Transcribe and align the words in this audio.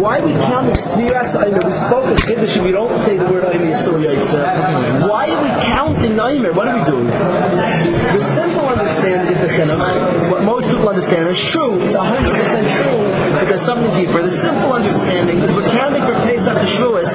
Why 0.00 0.20
we 0.20 0.32
counting 0.34 0.74
Sfiras 0.74 1.34
Aimer? 1.36 1.66
We 1.66 1.72
spoke 1.72 2.06
in 2.10 2.16
Kiddush, 2.16 2.56
we 2.58 2.72
don't 2.72 2.98
say 3.04 3.16
the 3.16 3.24
word 3.24 3.44
Aimer 3.44 3.76
still 3.76 3.94
Yaitse. 3.94 4.34
Uh, 4.34 5.08
why 5.08 5.30
are 5.30 5.42
we 5.42 5.64
counting 5.64 6.18
Aimer? 6.18 6.52
What 6.52 6.68
are 6.68 6.78
we 6.78 6.84
doing? 6.84 7.06
The 7.06 8.20
simple 8.20 8.66
understanding 8.68 9.32
is 9.32 9.40
the 9.40 9.48
chinuch. 9.48 10.30
What 10.30 10.42
most 10.42 10.66
people 10.66 10.88
understand 10.88 11.28
is 11.28 11.38
true. 11.38 11.82
It's 11.84 11.94
100% 11.94 12.82
true, 12.82 13.32
but 13.34 13.44
there's 13.46 13.62
something 13.62 13.92
deeper. 13.94 14.22
The 14.22 14.30
simple 14.30 14.72
understanding 14.72 15.40
is 15.42 15.52
we're 15.52 15.68
counting 15.68 16.02
for 16.02 16.14
Pesach 16.14 16.54
the 16.54 16.66
Shavuos. 16.66 17.12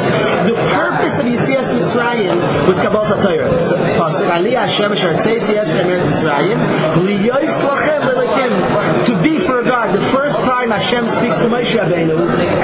The 0.48 0.56
purpose 0.74 1.20
of 1.20 1.26
Yitzias 1.26 1.74
Mitzrayim 1.74 2.68
was 2.68 2.78
Kabbalah 2.78 3.22
Torah. 3.24 3.66
So, 3.66 3.78
Pasuk 3.78 4.30
Ali 4.30 4.54
Hashem 4.54 4.92
Asher 4.92 5.14
Tzeis 5.16 5.52
Yes 5.52 5.76
Emer 5.76 6.02
Mitzrayim 6.02 6.60
Liyos 7.06 7.54
Lachem 7.62 9.04
to 9.06 9.22
be 9.22 9.40
for 9.40 9.64
God. 9.64 9.96
The 9.96 10.06
first 10.08 10.38
time 10.40 10.72
Hashem 10.72 11.08
speaks 11.08 11.38
to 11.38 11.46
Moshe 11.46 11.76
Rabbeinu 11.76 12.18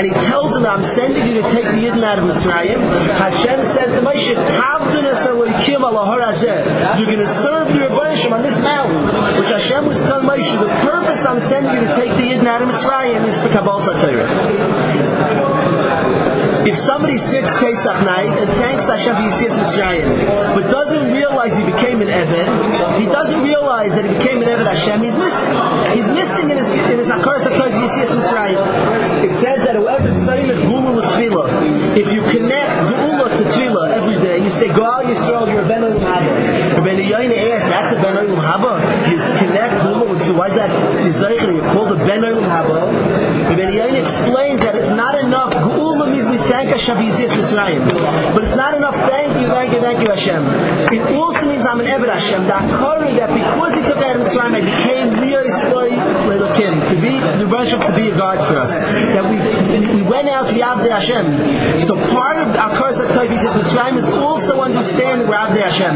and 0.04 0.12
he 0.14 0.22
tells 0.28 0.56
him, 0.56 0.66
I'm 0.66 0.84
sending 0.84 1.28
you 1.28 1.42
to 1.42 1.52
take 1.52 1.64
the 1.64 1.80
Yidden 1.80 2.04
out 2.04 2.20
of 2.20 2.26
Mitzrayim. 2.26 2.78
Hashem 3.18 3.64
says 3.64 3.94
to 3.94 4.02
Moshe. 4.02 4.36
You're 6.98 7.06
going 7.06 7.20
to 7.20 7.28
serve 7.28 7.68
the 7.70 7.74
Rebbeinu 7.74 8.32
on 8.32 8.42
this 8.42 8.60
mountain, 8.62 9.06
which 9.40 9.48
Hashem 9.48 9.86
was 9.86 10.02
telling 10.02 10.26
Moshe, 10.26 10.60
the 10.60 10.68
purpose 10.90 11.26
I'm 11.26 11.40
sending 11.40 11.74
you 11.74 11.82
to 11.88 11.96
take 11.96 12.12
the 12.12 12.24
Yidden 12.24 12.46
out 12.46 12.62
of 12.62 12.70
Mitzrayim 12.70 13.28
is 13.28 13.42
for 13.42 13.50
Kabbalah 13.50 14.02
Torah. 14.02 14.28
If 16.66 16.78
somebody 16.78 17.18
sits 17.18 17.52
Pesach 17.52 18.04
night 18.04 18.38
and 18.40 18.50
thanks 18.64 18.88
Hashem 18.88 19.16
for 19.16 19.22
Yitzias 19.22 19.56
Mitzrayim, 19.60 20.56
but 20.56 20.70
doesn't 20.72 21.12
realize 21.12 21.58
he 21.58 21.64
became 21.66 22.02
an 22.02 22.08
Eved, 22.08 23.00
he 23.00 23.06
doesn't 23.06 23.42
realize 23.42 23.96
that 23.96 24.06
he 24.06 24.14
became 24.16 24.42
an 24.42 24.48
Eved 24.48 24.66
Hashem, 24.66 25.04
he's 25.04 25.18
missing. 25.18 25.52
He's 25.94 26.10
missing 26.10 26.50
in 26.50 26.58
his, 26.58 26.74
in 26.74 26.98
his 26.98 27.10
Akar 27.10 27.38
Sakar 27.40 27.70
Yitzias 27.70 28.16
Mitzrayim. 28.16 29.24
It 29.26 29.32
says 29.32 29.66
that 29.66 29.76
whoever 29.76 30.12
saying 30.12 30.50
a 30.52 30.56
Gula 30.64 31.02
Tefillah, 31.04 31.98
if 31.98 32.08
you 32.14 32.22
connect 32.32 32.88
Gula 32.88 33.30
to 33.30 33.44
Tefillah 33.52 33.92
every 33.92 34.16
day, 34.16 34.42
you 34.42 34.50
say, 34.50 34.68
Goal 34.68 35.04
Yisrael, 35.04 35.48
you're 35.52 35.66
a 35.66 35.68
Ben 35.68 35.82
Olam 35.82 36.00
Haba. 36.00 36.80
Rabbeinu 36.80 37.04
Yoina 37.12 37.52
asks, 37.52 37.66
that's 37.66 37.92
a 37.94 37.96
Ben 38.02 38.16
Olam 38.16 38.40
Haba? 38.40 39.12
You 39.12 39.18
connect 39.38 39.84
Gula 39.84 40.20
to, 40.24 40.34
why 40.34 40.48
is 40.48 40.56
that? 40.56 40.72
You're 41.54 41.62
called 41.62 41.92
a 41.92 41.98
Ben 42.06 42.22
Olam 42.22 42.48
Haba. 42.48 42.88
Rabbeinu 43.50 43.74
Yoina 43.74 44.02
explains 44.02 44.62
that 44.62 44.73
thank 46.50 46.70
Hashem 46.70 46.98
for 46.98 47.04
Yitzias 47.04 47.34
Mitzrayim. 47.36 47.88
But 48.34 48.44
it's 48.44 48.56
not 48.56 48.74
enough, 48.76 48.96
thank 48.96 49.40
you, 49.40 49.48
thank 49.48 49.74
you, 49.74 49.82
thank 49.82 50.00
you, 50.02 50.10
Hashem. 50.10 50.44
It 50.92 51.16
also 51.16 51.48
means 51.50 51.66
I'm 51.66 51.80
an 51.80 51.88
Eved 51.88 52.10
Hashem. 52.10 52.46
That 52.46 52.70
Akari, 52.70 53.18
that 53.18 53.32
because 53.34 53.74
he 53.76 53.82
took 53.82 53.98
of 53.98 54.28
Mitzrayim, 54.28 54.54
I 54.54 54.62
became 54.62 55.10
Leo 55.22 55.44
Isloi 55.44 55.92
Lelokim. 56.30 56.90
To 56.90 56.96
be, 57.02 57.13
Rosh 57.54 57.70
to 57.70 57.96
be 57.96 58.10
a 58.10 58.18
God 58.18 58.42
for 58.48 58.58
us. 58.58 58.80
That 58.82 59.30
we, 59.30 59.38
we 59.96 60.02
went 60.02 60.28
out 60.28 60.50
to 60.50 60.54
Yavde 60.58 60.90
Hashem. 60.90 61.84
So 61.84 61.94
part 62.10 62.42
of 62.42 62.56
our 62.56 62.76
curse 62.78 63.00
of 63.00 63.10
Tov 63.10 63.30
Yitzias 63.30 63.54
Mitzrayim 63.54 63.98
is 63.98 64.10
also 64.10 64.62
understanding 64.62 65.28
we're 65.28 65.38
Hashem. 65.38 65.96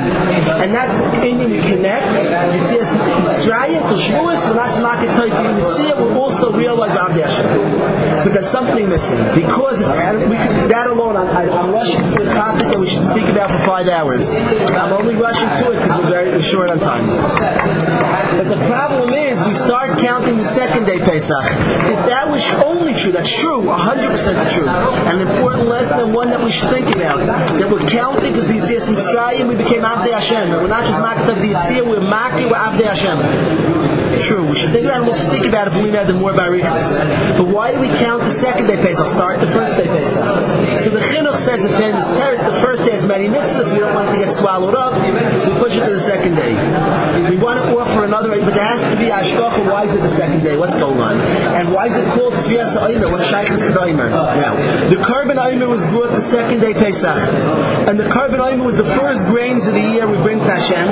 And 0.62 0.74
that's 0.74 0.94
the 0.94 1.26
in 1.26 1.50
we 1.50 1.62
connect. 1.62 2.06
Yitzias 2.06 2.94
Mitzrayim 2.94 3.82
to 3.90 3.96
Shavuos, 3.98 4.54
that's 4.54 4.78
not 4.78 5.02
the 5.02 5.08
Tov 5.08 5.30
Yitzia, 5.34 5.98
we 5.98 6.14
also 6.14 6.52
realize 6.52 6.92
we're 6.92 7.26
Hashem. 7.26 8.24
But 8.24 8.34
there's 8.34 8.50
something 8.50 8.88
missing. 8.88 9.24
Because 9.34 9.80
that 9.80 10.88
alone, 10.88 11.18
I, 11.18 11.44
am 11.44 11.72
rushing 11.72 12.02
through 12.14 12.30
a 12.30 12.34
topic 12.34 12.68
that 12.68 12.80
we 12.80 12.88
should 12.88 13.04
speak 13.08 13.26
about 13.30 13.50
for 13.50 13.66
five 13.66 13.88
hours. 13.88 14.30
I'm 14.30 14.94
only 14.94 15.16
rushing 15.16 15.50
through 15.58 15.78
it 15.78 15.82
because 15.82 16.04
we're 16.04 16.10
very 16.10 16.42
short 16.44 16.70
on 16.70 16.80
time. 16.80 17.08
But 18.38 18.50
the 18.50 18.68
problem 18.68 19.14
is, 19.14 19.44
we 19.44 19.54
start 19.54 19.98
counting 20.00 20.38
the 20.38 20.44
second 20.44 20.86
day 20.86 21.00
Pesach. 21.00 21.47
If 21.48 22.06
that 22.08 22.30
was 22.30 22.44
only 22.64 22.94
true, 22.94 23.12
that's 23.12 23.32
true, 23.34 23.62
100% 23.64 24.54
true. 24.54 24.70
An 24.70 25.20
important 25.22 25.68
lesson 25.70 26.00
and 26.00 26.14
one 26.14 26.30
that 26.30 26.44
we 26.44 26.52
should 26.52 26.70
think 26.70 26.96
about. 26.96 27.26
That 27.26 27.70
we're 27.70 27.88
counting 27.88 28.34
because 28.34 28.48
the 28.48 28.54
Yitzias 28.54 28.90
Mitzrayim, 28.94 29.48
we 29.48 29.56
became 29.56 29.82
Avdei 29.82 30.12
Hashem. 30.12 30.50
We're 30.52 30.68
not 30.68 30.86
just 30.86 31.00
Makit 31.02 31.30
of 31.30 31.38
the 31.38 31.54
Yitzia, 31.54 31.88
we're 31.88 32.00
Makit, 32.00 32.50
we're 32.50 32.58
Avdei 32.58 32.86
Hashem. 32.86 34.18
True, 34.28 34.48
we 34.50 34.56
should 34.56 34.72
think 34.72 34.86
about 34.86 35.02
it, 35.02 35.04
we'll 35.04 35.14
speak 35.14 35.46
about 35.46 35.68
it 35.68 35.76
if 35.76 35.84
we 35.84 35.92
know 35.92 36.06
the 36.06 36.14
more 36.14 36.34
Barichas. 36.34 37.38
But 37.38 37.48
why 37.48 37.72
do 37.72 37.80
we 37.80 37.88
count 37.88 38.24
the 38.24 38.32
second 38.32 38.68
day 38.68 38.78
Pesach? 38.78 39.08
Start 39.08 39.40
the 39.40 39.48
first 39.48 39.78
day 39.78 39.86
Pesach. 39.86 40.82
So 40.82 40.90
the 40.90 41.00
Chinuch 41.00 41.36
says 41.36 41.66
in 41.66 41.72
famous 41.74 42.08
the 42.08 42.62
first 42.62 42.86
day 42.86 42.92
has 42.92 43.06
many 43.06 43.28
mitzvahs, 43.28 43.72
we 43.74 43.80
don't 43.80 43.94
want 43.94 44.10
it 44.10 44.14
to 44.14 44.26
get 44.26 44.34
swallowed 44.34 44.76
up, 44.76 44.94
so 45.42 45.54
we 45.54 45.60
push 45.60 45.76
it 45.76 45.86
to 45.86 45.94
the 45.94 46.00
second 46.00 46.36
day. 46.36 46.54
We 47.30 47.38
want 47.38 47.64
to 47.64 47.78
offer 47.78 48.04
another, 48.06 48.30
but 48.30 48.54
there 48.54 48.66
has 48.66 48.84
to 48.84 48.96
be 48.96 49.06
Ashkocha, 49.12 49.72
why 49.72 49.86
is 49.86 49.96
it 49.96 50.02
the 50.02 50.10
second 50.10 50.44
day? 50.44 50.58
What's 50.58 50.76
going 50.76 51.00
on? 51.00 51.18
And 51.38 51.74
why 51.74 51.88
is 51.88 51.98
it 51.98 52.06
called 52.14 52.34
Tzvias 52.34 52.76
Aimer? 52.82 53.10
What 53.12 53.26
Shaykh 53.28 53.50
is 53.50 53.62
the 53.62 53.84
Aimer? 53.84 54.10
Now, 54.10 54.56
the 54.90 54.96
korban 54.96 55.38
Aimer 55.38 55.70
was 55.70 55.86
brought 55.86 56.12
the 56.12 56.22
second 56.22 56.60
day 56.60 56.74
Pesach. 56.74 57.18
And 57.88 58.00
the 58.00 58.06
korban 58.06 58.40
Aimer 58.40 58.64
was 58.64 58.78
the 58.78 58.84
first 58.84 59.26
grains 59.26 59.68
of 59.68 59.74
the 59.74 59.82
year 59.82 60.08
we 60.10 60.18
bring 60.18 60.40
to 60.40 60.46
Hashem. 60.46 60.88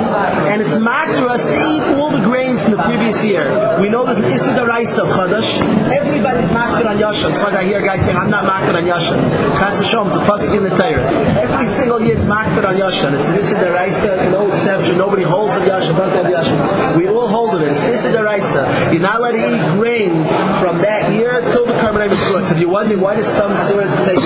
And 0.50 0.62
it's 0.62 0.76
matter 0.78 1.28
us 1.28 1.46
to 1.46 1.54
eat 1.54 1.82
all 1.96 2.10
the 2.12 2.24
grains 2.24 2.62
from 2.62 2.76
the 2.76 2.82
previous 2.82 3.24
year. 3.24 3.80
We 3.80 3.88
know 3.88 4.04
there's 4.06 4.46
an 4.46 4.56
Daraisa 4.56 5.04
of 5.04 5.08
Chadash. 5.08 5.92
Everybody's 5.92 6.50
makpid 6.50 6.86
on 6.86 6.98
Yashan. 6.98 7.30
It's 7.30 7.42
like 7.42 7.54
I 7.54 7.64
hear 7.64 7.84
guys 7.84 8.04
saying, 8.04 8.16
I'm 8.16 8.30
not 8.30 8.44
makpid 8.44 8.74
on 8.74 8.84
Yashan. 8.84 9.58
Chas 9.58 9.78
Hashem, 9.80 10.08
it's 10.08 10.16
a 10.16 10.20
pasuk 10.20 10.56
in 10.56 10.64
the 10.64 10.70
Torah. 10.70 11.10
Every 11.38 11.66
single 11.66 12.00
year 12.00 12.16
it's 12.16 12.24
makpid 12.24 12.64
on 12.64 12.76
Yashan. 12.76 13.36
It's 13.36 13.52
an 13.52 13.60
Daraisa, 13.60 14.30
no 14.30 14.50
exception. 14.50 14.98
Nobody 14.98 15.22
holds 15.22 15.56
of 15.56 15.62
Yashan, 15.62 15.96
doesn't 15.96 16.16
have 16.16 16.26
Yashan. 16.26 16.96
We 16.96 17.08
all 17.08 17.28
hold 17.28 17.54
of 17.54 17.62
it. 17.62 17.72
It's 17.72 17.82
Issa 17.82 18.12
Daraisa. 18.12 18.92
You're 18.92 19.02
not 19.02 19.16
allowed 19.16 19.32
to 19.32 19.44
eat 19.44 19.78
grain 19.78 20.24
from 20.60 20.78
that 20.78 21.12
year 21.12 21.40
till 21.52 21.66
the 21.66 21.74
is 21.74 22.20
brought. 22.30 22.48
So 22.48 22.54
if 22.54 22.58
you're 22.58 22.70
wondering 22.70 23.00
why 23.00 23.16
does 23.16 23.26
some 23.26 23.54
stores 23.68 23.90
say 24.04 24.16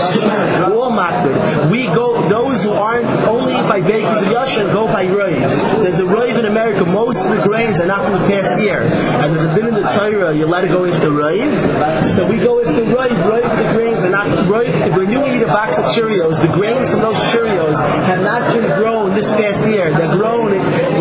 makpid. 1.00 1.70
We 1.70 1.86
go, 1.86 2.28
those 2.28 2.64
who 2.64 2.72
aren't 2.72 3.08
only 3.26 3.54
by 3.54 3.80
bakers 3.80 4.22
of 4.22 4.28
Yashan 4.28 4.72
go 4.72 4.86
by 4.86 5.06
Roiv. 5.06 5.82
There's 5.82 5.98
a 5.98 6.04
Roiv 6.04 6.38
in 6.38 6.46
America. 6.46 6.84
Most 6.84 7.24
of 7.24 7.30
the 7.30 7.42
grains 7.42 7.78
are 7.80 7.86
not 7.86 8.04
from 8.04 8.20
the 8.20 8.28
past 8.28 8.60
year. 8.60 8.82
And 8.82 9.34
there's 9.34 9.46
a 9.46 9.54
bit 9.54 9.64
in 9.64 9.74
the 9.74 9.88
Torah, 9.96 10.36
you 10.36 10.46
let 10.46 10.64
it 10.64 10.68
go 10.68 10.84
into 10.84 11.08
Roiv. 11.08 12.08
So 12.08 12.28
we 12.28 12.38
go 12.38 12.58
into 12.60 12.82
Roiv. 12.92 13.16
Roiv, 13.24 13.50
the 13.56 13.72
grains 13.72 14.04
are 14.04 14.10
not 14.10 14.26
Roiv. 14.26 14.96
When 14.96 15.10
you 15.10 15.26
eat 15.26 15.42
a 15.42 15.46
box 15.46 15.78
of 15.78 15.84
Cheerios, 15.96 16.40
the 16.40 16.52
grains 16.52 16.90
from 16.90 17.00
those 17.00 17.20
Cheerios 17.32 17.76
have 18.06 18.20
not 18.20 18.52
been 18.52 18.66
grown 18.76 19.14
this 19.14 19.30
past 19.30 19.66
year. 19.66 19.96
They're 19.96 20.16
grown 20.16 20.52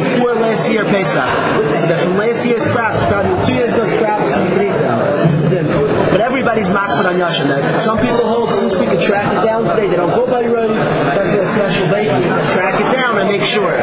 before 0.04 0.36
last 0.36 0.72
year 0.72 0.84
Pesach. 0.86 1.78
So 1.80 1.88
they're 1.88 2.00
from 2.00 2.18
last 2.18 2.46
year's 2.46 2.66
crops. 2.68 2.98
Probably 3.10 3.48
two 3.48 3.56
years 3.56 3.74
ago 3.74 3.86
crops 3.98 4.30
you 4.30 4.69
on 6.68 7.16
Yashan. 7.16 7.80
Some 7.80 7.98
people 7.98 8.28
hold 8.28 8.52
since 8.52 8.76
we 8.76 8.86
can 8.86 9.00
track 9.00 9.32
it 9.38 9.46
down 9.46 9.64
today, 9.64 9.88
they 9.88 9.96
don't 9.96 10.12
go 10.12 10.26
by 10.28 10.44
Roiv. 10.44 10.76
That's 10.76 11.50
a 11.50 11.54
special 11.54 11.88
baby. 11.88 12.26
Track 12.54 12.76
it 12.82 12.92
down 12.92 13.18
and 13.20 13.30
make 13.30 13.44
sure. 13.44 13.78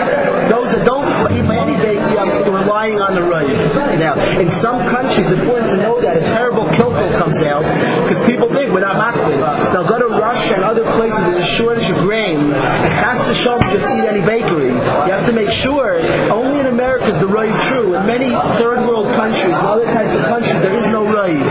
Those 0.48 0.72
that 0.72 0.84
don't 0.84 1.06
eat 1.32 1.46
by 1.46 1.56
any 1.56 1.76
baby, 1.76 2.18
I'm 2.18 2.52
relying 2.52 3.00
on 3.00 3.14
the 3.14 3.22
Roiv. 3.22 3.98
Now, 3.98 4.14
in 4.38 4.50
some 4.50 4.82
countries, 4.90 5.30
it's 5.30 5.40
important 5.40 5.70
to 5.70 5.76
know 5.78 6.00
that 6.02 6.18
a 6.18 6.20
terrible 6.20 6.64
kilkel 6.76 7.16
comes 7.18 7.42
out 7.42 7.62
because 8.04 8.24
people 8.26 8.48
think 8.52 8.72
we're 8.72 8.80
not 8.80 8.96
makpid. 8.96 9.64
So 9.66 9.72
they'll 9.72 9.88
go 9.88 9.98
to 9.98 10.08
Russia 10.20 10.54
and 10.56 10.64
other 10.64 10.84
places 10.96 11.18
there's 11.20 11.44
a 11.44 11.46
shortage 11.56 11.90
of 11.90 11.96
grain. 11.98 12.52
And 12.52 12.92
chas 13.00 13.20
v'shom, 13.26 13.60
just 13.72 13.86
eat 13.86 14.04
any 14.04 14.20
bakery. 14.20 14.68
You 14.68 15.12
have 15.16 15.26
to 15.26 15.32
make 15.32 15.50
sure, 15.50 16.00
only 16.30 16.60
in 16.60 16.66
America 16.66 17.08
is 17.08 17.18
the 17.18 17.26
Roiv 17.26 17.56
true. 17.68 17.94
In 17.94 18.06
many 18.06 18.30
third 18.60 18.86
world 18.86 19.06
countries, 19.14 19.54
other 19.56 19.86
types 19.86 20.14
of 20.14 20.24
countries, 20.26 20.60
there 20.60 20.76
is 20.76 20.86
no 20.88 21.04
Roiv. 21.04 21.44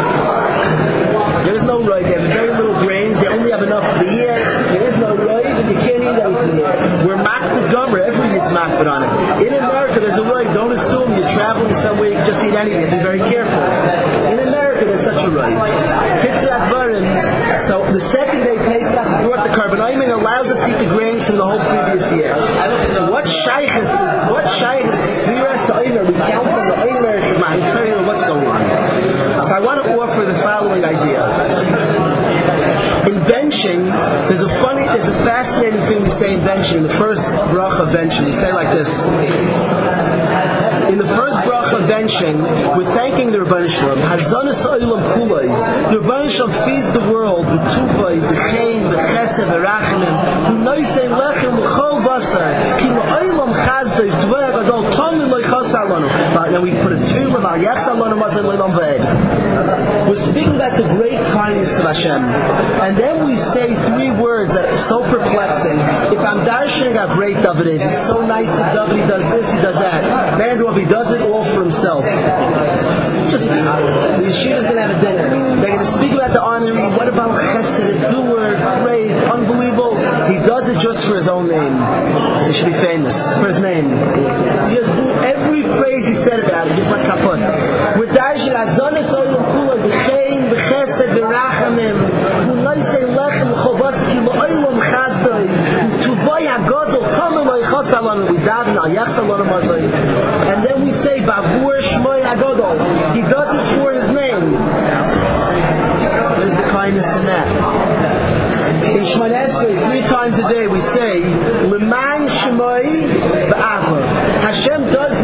There 1.45 1.53
is 1.53 1.63
no 1.63 1.79
Roiv. 1.79 2.03
They 2.03 2.13
have 2.13 2.27
very 2.29 2.49
little 2.51 2.73
grains. 2.85 3.17
They 3.19 3.27
only 3.27 3.51
have 3.51 3.61
enough 3.61 3.85
for 3.97 4.03
the 4.03 4.11
year. 4.11 4.35
There 4.73 4.83
is 4.83 4.97
no 4.97 5.15
Roiv, 5.15 5.45
and 5.45 5.69
you 5.69 5.75
can't 5.75 6.03
eat 6.03 6.19
everything 6.19 6.55
here. 6.57 7.05
We're 7.05 7.21
makpid 7.21 7.71
gomer. 7.71 7.99
Every 7.99 8.29
year's 8.29 8.51
makpid 8.51 8.89
on 8.89 9.03
it. 9.03 9.47
In 9.47 9.53
America, 9.53 9.99
there's 9.99 10.17
a 10.17 10.23
Roiv. 10.23 10.53
Don't 10.53 10.71
assume 10.71 11.13
you're 11.13 11.29
traveling 11.29 11.75
somewhere 11.75 12.09
you 12.09 12.15
can 12.17 12.25
just 12.25 12.39
eat 12.41 12.53
anything. 12.53 12.81
You 12.81 12.87
have 12.87 12.89
to 12.89 12.97
be 12.97 13.03
very 13.03 13.19
careful. 13.19 13.61
In 14.31 14.47
America, 14.47 14.85
there's 14.85 15.03
such 15.03 15.21
a 15.23 15.29
Roiv. 15.29 15.57
So 17.67 17.91
the 17.91 17.99
second 17.99 18.43
day 18.43 18.57
Pesach 18.57 19.23
brought 19.23 19.47
the 19.47 19.53
korban 19.55 19.81
and 20.03 20.11
allows 20.11 20.51
us 20.51 20.59
to 20.59 20.69
eat 20.69 20.83
the 20.83 20.89
grains 20.93 21.25
from 21.25 21.37
the 21.37 21.45
whole 21.45 21.59
previous 21.59 22.11
year. 22.13 22.35
What 23.09 23.27
shaykh 23.27 23.75
is 23.75 23.89
this? 23.89 24.15
what 24.29 24.45
shaykh 24.53 24.85
is 24.85 25.25
Sa'imer? 25.65 26.05
We 26.05 26.13
count 26.13 26.47
from 26.47 26.67
the 26.69 26.77
Aimer 26.85 27.19
to 27.19 27.87
you 27.87 28.07
what's 28.07 28.25
going 28.25 28.45
on. 28.45 29.43
So 29.43 29.53
I 29.53 29.59
want 29.59 29.83
to 29.83 29.91
offer 29.97 30.25
the 30.25 30.37
following 30.39 30.83
idea. 30.83 31.25
In 33.07 33.21
benching, 33.21 33.91
there's 34.27 34.41
a 34.41 34.49
funny, 34.49 34.85
there's 34.85 35.07
a 35.07 35.17
fascinating 35.25 35.81
thing 35.81 36.03
we 36.03 36.09
say 36.09 36.33
in 36.33 36.39
benching. 36.39 36.77
In 36.77 36.83
the 36.83 36.93
first 36.93 37.31
bracha 37.31 37.93
benching, 37.93 38.25
we 38.25 38.31
say 38.31 38.51
like 38.53 38.77
this. 38.77 39.01
In 40.95 40.99
the 40.99 41.07
first 41.09 41.37
bracha 41.39 41.85
benching, 41.89 42.77
we're 42.77 42.85
thanking 42.95 43.29
the 43.29 43.39
Rebbeinu 43.39 43.67
Shalom. 43.67 43.99
Hazanas 43.99 44.63
Olam 44.63 45.03
Kulai. 45.11 45.91
The 45.91 45.97
Rebbeinu 45.99 46.29
Shalom 46.29 46.51
feeds 46.63 46.93
the 46.93 47.01
world 47.11 47.45
with 47.45 47.59
tufay, 47.59 48.21
b'chein, 48.23 48.95
b'chesed, 48.95 49.43
b'rachmim, 49.43 50.15
who 50.47 50.53
noisei 50.63 51.09
lechem, 51.11 51.59
l'chol 51.59 51.99
basar, 51.99 52.79
ki 52.79 52.87
l'olam 52.87 53.51
chazdei, 53.51 54.09
tvei 54.23 54.44
We're 60.07 60.15
speaking 60.15 60.55
about 60.55 60.77
the 60.77 60.83
great 60.83 61.19
kindness 61.33 61.79
of 61.79 61.85
Hashem. 61.85 62.21
And 62.21 62.97
then 62.97 63.25
we 63.25 63.37
say 63.37 63.73
three 63.87 64.11
words 64.11 64.53
that 64.53 64.65
are 64.65 64.77
so 64.77 65.01
perplexing. 65.01 65.79
If 65.79 66.19
I'm 66.19 66.45
darshaning 66.45 66.95
how 66.95 67.13
great 67.15 67.35
David 67.41 67.67
is, 67.67 67.83
it's 67.83 68.05
so 68.05 68.25
nice 68.25 68.47
that 68.59 68.73
David 68.73 69.07
does 69.07 69.29
this, 69.29 69.51
he 69.51 69.61
does 69.61 69.75
that. 69.75 70.37
Man, 70.37 70.59
he 70.77 70.85
does 70.85 71.11
it 71.11 71.21
all 71.21 71.43
for 71.43 71.61
himself. 71.61 72.03
Just, 73.31 73.45
the 73.45 73.53
yeshiva's 73.53 74.63
going 74.63 74.75
to 74.75 74.81
have 74.81 74.97
a 74.97 75.01
dinner. 75.01 75.29
They're 75.61 75.73
going 75.73 75.79
to 75.79 75.85
speak 75.85 76.11
about 76.11 76.33
the 76.33 76.41
honor. 76.41 76.95
What 76.97 77.07
about 77.07 77.39
chesed, 77.39 78.11
doer, 78.11 78.55
great, 78.83 79.11
unbelievable. 79.11 79.95
He 80.27 80.37
does 80.45 80.69
it 80.69 80.79
just 80.79 81.05
for 81.05 81.15
his 81.15 81.27
own 81.27 81.47
name. 81.47 81.77
So 82.43 82.51
he 82.51 82.57
should 82.57 82.67
be 82.67 82.79
famous 82.79 83.21
for 83.37 83.47
his 83.47 83.59
name. 83.59 83.89
He 84.69 84.75
days 85.95 86.07
he 86.07 86.13
said 86.13 86.39
about 86.39 86.67
it, 86.67 86.73
Gifmat 86.73 87.05
Kapon. 87.05 87.99
With 87.99 88.09
Daish 88.09 88.47
and 88.47 88.57
Azon 88.63 88.97
is 88.97 89.13
all 89.13 89.25
Kula, 89.25 89.75
Bechein, 89.83 90.51
B'chesed, 90.51 91.07
Berachamim, 91.15 91.97
B'loi 92.47 92.81
se 92.83 93.01
lechem, 93.01 93.53
Chobos, 93.55 93.97
Ki 94.05 94.19
lo'oilom 94.19 94.79
chazdoi, 94.89 95.47
Tuvoi 96.03 96.47
ha-godol, 96.47 97.07
Tomu 97.15 97.45
lo'ichos 97.45 97.93
alon, 97.97 98.27
Udav 98.27 98.65
na'yach 98.75 99.09
salon 99.09 99.47
amazoi. 99.47 99.83
And 100.51 100.65
then 100.65 100.83
we 100.83 100.91
say, 100.91 101.19
Bavur 101.19 101.79
shmoi 101.79 102.23
Agodol, 102.23 103.15
He 103.15 103.21
does 103.21 103.53
it 103.55 103.65
for 103.75 103.93
his 103.93 104.07
name. 104.09 104.51
There's 106.37 106.51
the 106.51 106.67
kindness 106.71 107.15
in 107.15 107.25
that. 107.25 108.15
In 108.65 109.03
Shmonesri, 109.03 109.89
three 109.89 110.01
times 110.01 110.37
a 110.39 110.47
day 110.47 110.67
we 110.67 110.79
say, 110.79 111.19
Leman 111.67 112.27
Shmoi 112.27 113.49
Ba'achor. 113.49 114.01
Hashem 114.41 114.85
does 114.85 115.14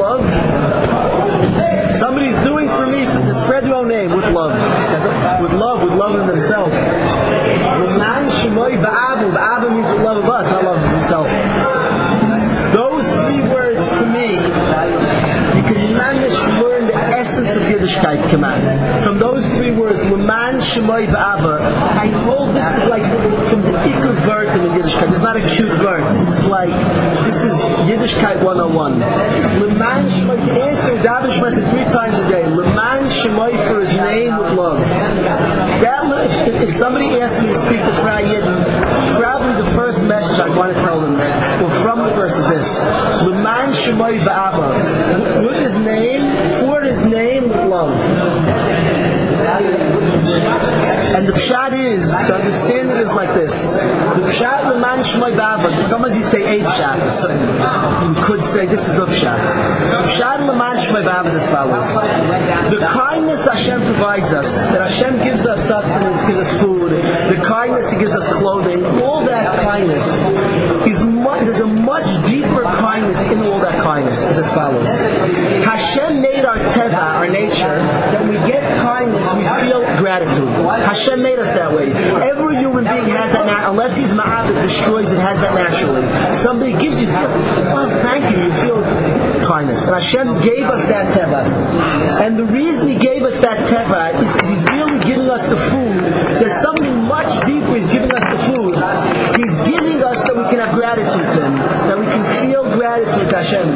love? 0.00 0.24
Somebody's 1.94 2.40
doing 2.42 2.68
for 2.68 2.86
me 2.86 3.04
to 3.04 3.34
spread 3.34 3.64
their 3.64 3.74
own 3.74 3.88
name 3.88 4.10
with 4.12 4.24
love. 4.24 4.52
With 5.42 5.52
love, 5.52 5.82
with 5.82 5.92
love 5.92 6.14
of 6.14 6.26
themselves. 6.26 6.74
Leman 6.74 8.30
Shemoi 8.40 8.80
Ba'avu. 8.80 9.32
Ba'avu 9.36 9.70
means 9.70 9.88
with 9.92 10.02
love 10.02 10.24
of 10.24 10.30
us, 10.30 10.46
not 10.46 10.64
love 10.64 10.82
of 10.82 10.90
himself. 10.90 11.26
Those 12.72 13.04
three 13.20 13.42
words 13.48 13.90
to 13.90 14.06
me, 14.06 14.36
you 15.56 15.62
can 15.68 15.92
manage 15.96 16.32
to 16.32 16.50
learn 16.62 16.86
the 16.86 16.94
essence 17.40 17.56
of 17.56 17.62
Yiddishkeit. 17.62 19.04
From 19.04 19.18
those 19.18 19.54
three 19.54 19.70
words, 19.70 20.00
Leman 20.00 20.60
Shemoi 20.60 21.06
Ba'ava, 21.06 21.60
I 21.60 22.06
hold 22.24 22.54
this 22.54 22.66
is 22.66 22.88
like 22.88 23.02
from 23.48 23.62
the 23.62 23.72
Ikud 23.72 24.26
word 24.28 24.48
in 24.48 24.62
the 24.62 24.68
Yiddishkeit. 24.68 25.12
It's 25.12 25.22
not 25.22 25.36
a 25.36 25.54
cute 25.54 25.78
word. 25.80 26.18
This 26.18 26.28
is 26.28 26.44
like, 26.44 26.70
this 27.24 27.42
is 27.42 27.54
Yiddishkeit 27.88 28.42
101. 28.42 29.00
Leman 29.00 30.10
Shemoi, 30.10 30.46
to 30.46 30.52
answer 30.52 30.96
Davish 30.96 31.42
Mesa 31.42 31.62
three 31.70 31.84
times 31.84 32.18
a 32.18 32.28
day, 32.30 32.46
Leman 32.46 33.04
Shemoi 33.10 33.56
for 33.68 33.80
his 33.80 33.94
name 33.96 34.36
with 34.36 34.52
love. 34.52 34.80
That, 34.80 36.00
if, 36.62 36.70
somebody 36.74 37.20
asks 37.20 37.40
me 37.40 37.48
to 37.48 37.58
speak 37.58 37.80
to 37.80 37.92
Fra 37.94 38.20
Yidden, 38.22 38.59
the 51.30 51.36
pshat 51.38 51.72
is, 51.94 52.10
to 52.10 52.34
understand 52.34 52.90
it 52.90 53.00
is 53.00 53.12
like 53.12 53.32
this. 53.34 53.70
The 53.70 53.78
pshat 54.34 54.66
leman 54.66 55.04
shmoi 55.04 55.38
ba'ava. 55.38 55.80
Sometimes 55.82 56.16
you 56.16 56.24
say 56.24 56.42
eight 56.42 56.64
pshat. 56.64 57.10
So 57.10 57.30
you 57.30 58.26
could 58.26 58.44
say 58.44 58.66
this 58.66 58.88
is 58.88 58.94
the 58.94 59.06
pshat. 59.06 59.38
The 59.92 60.08
pshat 60.08 60.40
leman 60.48 60.78
shmoi 60.78 61.06
ba'ava 61.06 61.26
is 61.26 61.34
as 61.36 61.48
follows. 61.48 61.86
The 61.94 62.80
kindness 62.94 63.46
Hashem 63.46 63.80
provides 63.82 64.32
us, 64.32 64.50
that 64.74 64.90
Hashem 64.90 65.22
gives 65.22 65.46
us 65.46 65.68
sustenance, 65.68 66.24
gives 66.24 66.40
us 66.40 66.60
food, 66.60 66.90
the 66.90 67.40
kindness 67.46 67.90
He 67.90 67.98
gives 67.98 68.14
us 68.16 68.26
clothing, 68.26 68.84
all 68.84 69.24
that 69.26 69.62
kindness 69.62 70.04
is 70.90 71.06
much, 71.06 71.44
there's 71.44 71.60
a 71.60 71.66
much 71.66 72.06
deeper 72.26 72.64
kindness 72.64 73.20
in 73.28 73.40
all 73.42 73.60
that 73.60 73.82
kindness. 73.82 74.18
Is 74.20 74.38
as 74.38 74.52
follows. 74.52 74.88
Hashem 80.90 81.22
made 81.22 81.38
us 81.38 81.52
that 81.54 81.72
way. 81.72 81.92
Every 81.92 82.56
human 82.56 82.84
being 82.84 83.14
has 83.14 83.32
that, 83.32 83.46
nat- 83.46 83.70
unless 83.70 83.96
he's 83.96 84.12
ma'abed, 84.12 84.62
destroys 84.62 85.12
it, 85.12 85.20
has 85.20 85.38
that 85.38 85.54
naturally. 85.54 86.02
Somebody 86.34 86.72
gives 86.72 87.00
you, 87.00 87.08
oh, 87.08 87.88
thank 88.02 88.34
you, 88.34 88.42
you 88.42 88.52
feel 88.60 88.82
kindness. 89.46 89.86
And 89.86 89.94
Hashem 89.94 90.42
gave 90.42 90.64
us 90.64 90.86
that 90.86 91.16
teva. 91.16 91.46
And 92.22 92.38
the 92.38 92.44
reason 92.44 92.88
He 92.88 92.98
gave 92.98 93.22
us 93.22 93.38
that 93.40 93.68
teva 93.68 94.20
is 94.22 94.32
because 94.32 94.48
He's 94.48 94.64
really 94.64 94.98
giving 94.98 95.30
us 95.30 95.46
the 95.46 95.56
food. 95.56 96.02
There's 96.42 96.58
something 96.60 96.94
much 97.06 97.30
deeper 97.46 97.74
He's 97.76 97.88
giving 97.88 98.10
us 98.14 98.26
the 98.26 98.40
food. 98.50 98.74
He's 99.38 99.56
giving 99.62 100.02
us 100.02 100.22
that 100.26 100.34
we 100.34 100.44
can 100.50 100.58
have 100.58 100.74
gratitude 100.74 101.26
to 101.34 101.40
Him, 101.46 101.54
that 101.86 101.98
we 101.98 102.06
can 102.06 102.24
feel 102.42 102.64
gratitude 102.74 103.30
to 103.30 103.36
Hashem. 103.36 103.66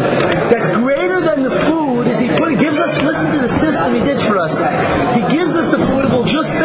That's 0.50 0.70
greater 0.70 1.20
than 1.20 1.42
the 1.44 1.54
food 1.70 1.84
is 2.06 2.20
he 2.20 2.28
gives 2.28 2.78
us, 2.78 3.00
listen 3.00 3.32
to 3.32 3.40
the 3.40 3.48
system 3.48 3.94
He 3.94 4.00
did 4.00 4.20
for 4.20 4.38
us. 4.38 4.58
He 4.58 5.36
gives 5.36 5.56
us 5.56 5.70
the 5.70 5.78
food, 5.78 6.10
we'll 6.10 6.24
just 6.24 6.56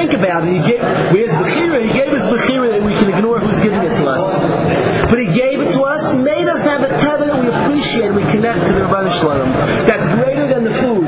it. 0.47 0.53
He 0.53 0.59
gave, 0.59 0.81
where's 1.12 1.33
Bechira? 1.33 1.86
He 1.86 1.94
gave 1.94 2.13
us 2.13 2.25
Bechira 2.25 2.71
that 2.71 2.83
we 2.83 2.94
can 2.94 3.09
ignore 3.13 3.39
who's 3.39 3.59
giving 3.59 3.81
it 3.81 3.95
to 3.97 4.06
us. 4.07 4.39
But 5.09 5.19
He 5.19 5.27
gave 5.33 5.59
it 5.59 5.74
to 5.74 5.81
us, 5.83 6.13
made 6.13 6.47
us 6.47 6.65
have 6.65 6.81
a 6.81 6.89
teva 6.97 7.27
that 7.27 7.39
we 7.41 7.47
appreciate, 7.47 8.13
we 8.13 8.24
connect 8.24 8.68
to 8.68 8.74
the 8.74 8.81
Rabban 8.81 9.12
Shalom. 9.19 9.51
That's 9.88 10.07
greater 10.09 10.47
than 10.47 10.63
the 10.63 10.74
food. 10.74 11.07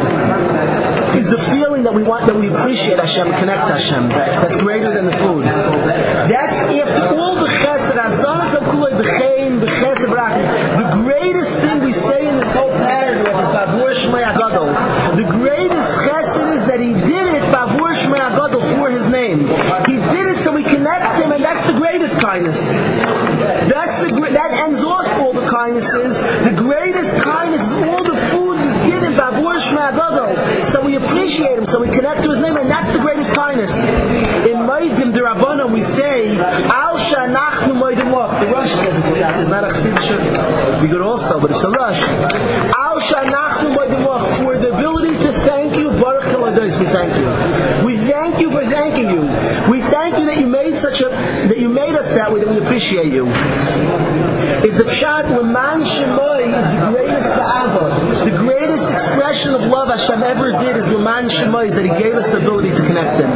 Is 1.18 1.30
the 1.30 1.38
feeling 1.38 1.84
that 1.84 1.94
we 1.94 2.04
want, 2.04 2.26
that 2.26 2.36
we 2.36 2.48
appreciate 2.48 2.98
Hashem, 2.98 3.28
connect 3.28 3.68
Hashem. 3.68 4.10
That's 4.10 4.58
greater 4.58 4.94
than 4.94 5.06
the 5.06 5.18
food. 5.18 5.44
That's 5.44 6.58
after 6.58 7.10
That's 23.92 24.12
the 24.12 24.22
that 24.22 24.52
ends 24.54 24.84
off 24.84 25.06
all 25.20 25.34
the 25.34 25.46
kindnesses. 25.52 26.22
The 26.24 26.56
greatest 26.56 27.18
kindness 27.18 27.68
is 27.68 27.74
all 27.74 28.02
the 28.02 28.16
food 28.32 28.64
is 28.64 28.78
given 28.88 29.14
Bavur 29.20 29.60
Shmei 29.60 29.92
Agadol. 29.92 30.66
So 30.66 30.86
we 30.86 30.96
appreciate 30.96 31.58
Him, 31.58 31.66
so 31.66 31.82
we 31.82 31.88
connect 31.90 32.24
to 32.24 32.32
His 32.32 32.40
name, 32.40 32.56
and 32.56 32.70
that's 32.70 32.90
the 32.94 33.00
greatest 33.00 33.34
kindness. 33.34 33.76
In 33.76 34.64
Maidim 34.64 35.12
Derabbanan 35.12 35.74
we 35.74 35.82
say, 35.82 36.38
Al 36.40 36.96
Shanachnu 36.96 37.76
Maidim 37.84 38.14
Loch. 38.14 38.32
The 38.40 38.48
Rush 38.48 38.72
says 38.72 38.98
it's 38.98 39.20
that. 39.20 39.40
It's 39.42 39.50
not 39.50 39.66
a 39.66 39.68
Chassid 39.68 40.82
We 40.82 40.88
could 40.88 41.02
also, 41.02 41.42
but 41.42 41.52
it's 41.52 41.64
a 41.64 41.70
Rush. 41.70 42.00
Al 42.00 43.02
Shanachnu 43.02 43.76
Maidim 43.76 44.06
Loch. 44.06 44.38
For 44.38 44.58
the 44.58 44.72
ability 44.72 45.20
to 45.20 45.34
thank 45.44 45.76
you, 45.76 45.90
Baruch 45.90 46.24
Kalados, 46.32 46.80
we 46.80 46.86
thank 46.86 47.14
you. 47.18 47.41
Thank 49.92 50.18
you 50.18 50.26
that 50.26 50.38
you 50.40 50.48
made 50.48 50.76
such 50.76 51.02
a, 51.02 51.10
that 51.10 51.58
you 51.58 51.70
made 51.70 51.96
us 51.96 52.10
that 52.12 52.32
way, 52.32 52.40
that 52.40 52.50
we 52.50 52.58
appreciate 52.58 53.12
you. 53.14 53.28
Is 54.66 54.78
the 54.78 54.84
Pshat 54.84 55.30
Leman 55.36 55.84
Shemoi 55.84 56.58
is 56.58 56.66
the 56.66 56.92
greatest 56.92 57.30
Ba'ava. 57.32 58.26
The 58.26 58.38
greatest 58.38 58.92
expression 58.92 59.54
of 59.54 59.62
love 59.62 59.90
Hashem 59.90 60.24
ever 60.24 60.52
did 60.64 60.78
is 60.78 60.90
Leman 60.90 61.28
Shemoi, 61.28 61.68
is 61.68 61.76
that 61.76 61.84
He 61.84 62.04
gave 62.04 62.16
us 62.16 62.30
the 62.30 62.38
ability 62.38 62.70
to 62.70 62.76
connect 62.88 63.18
Him. 63.18 63.30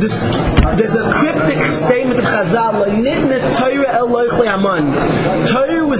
This, 0.00 0.22
there's 0.76 0.94
a 0.96 1.10
cryptic 1.12 1.68
statement 1.68 2.20
of 2.20 2.26
Chazal, 2.26 2.84
"Nitne 2.86 3.40
Torah 3.56 4.06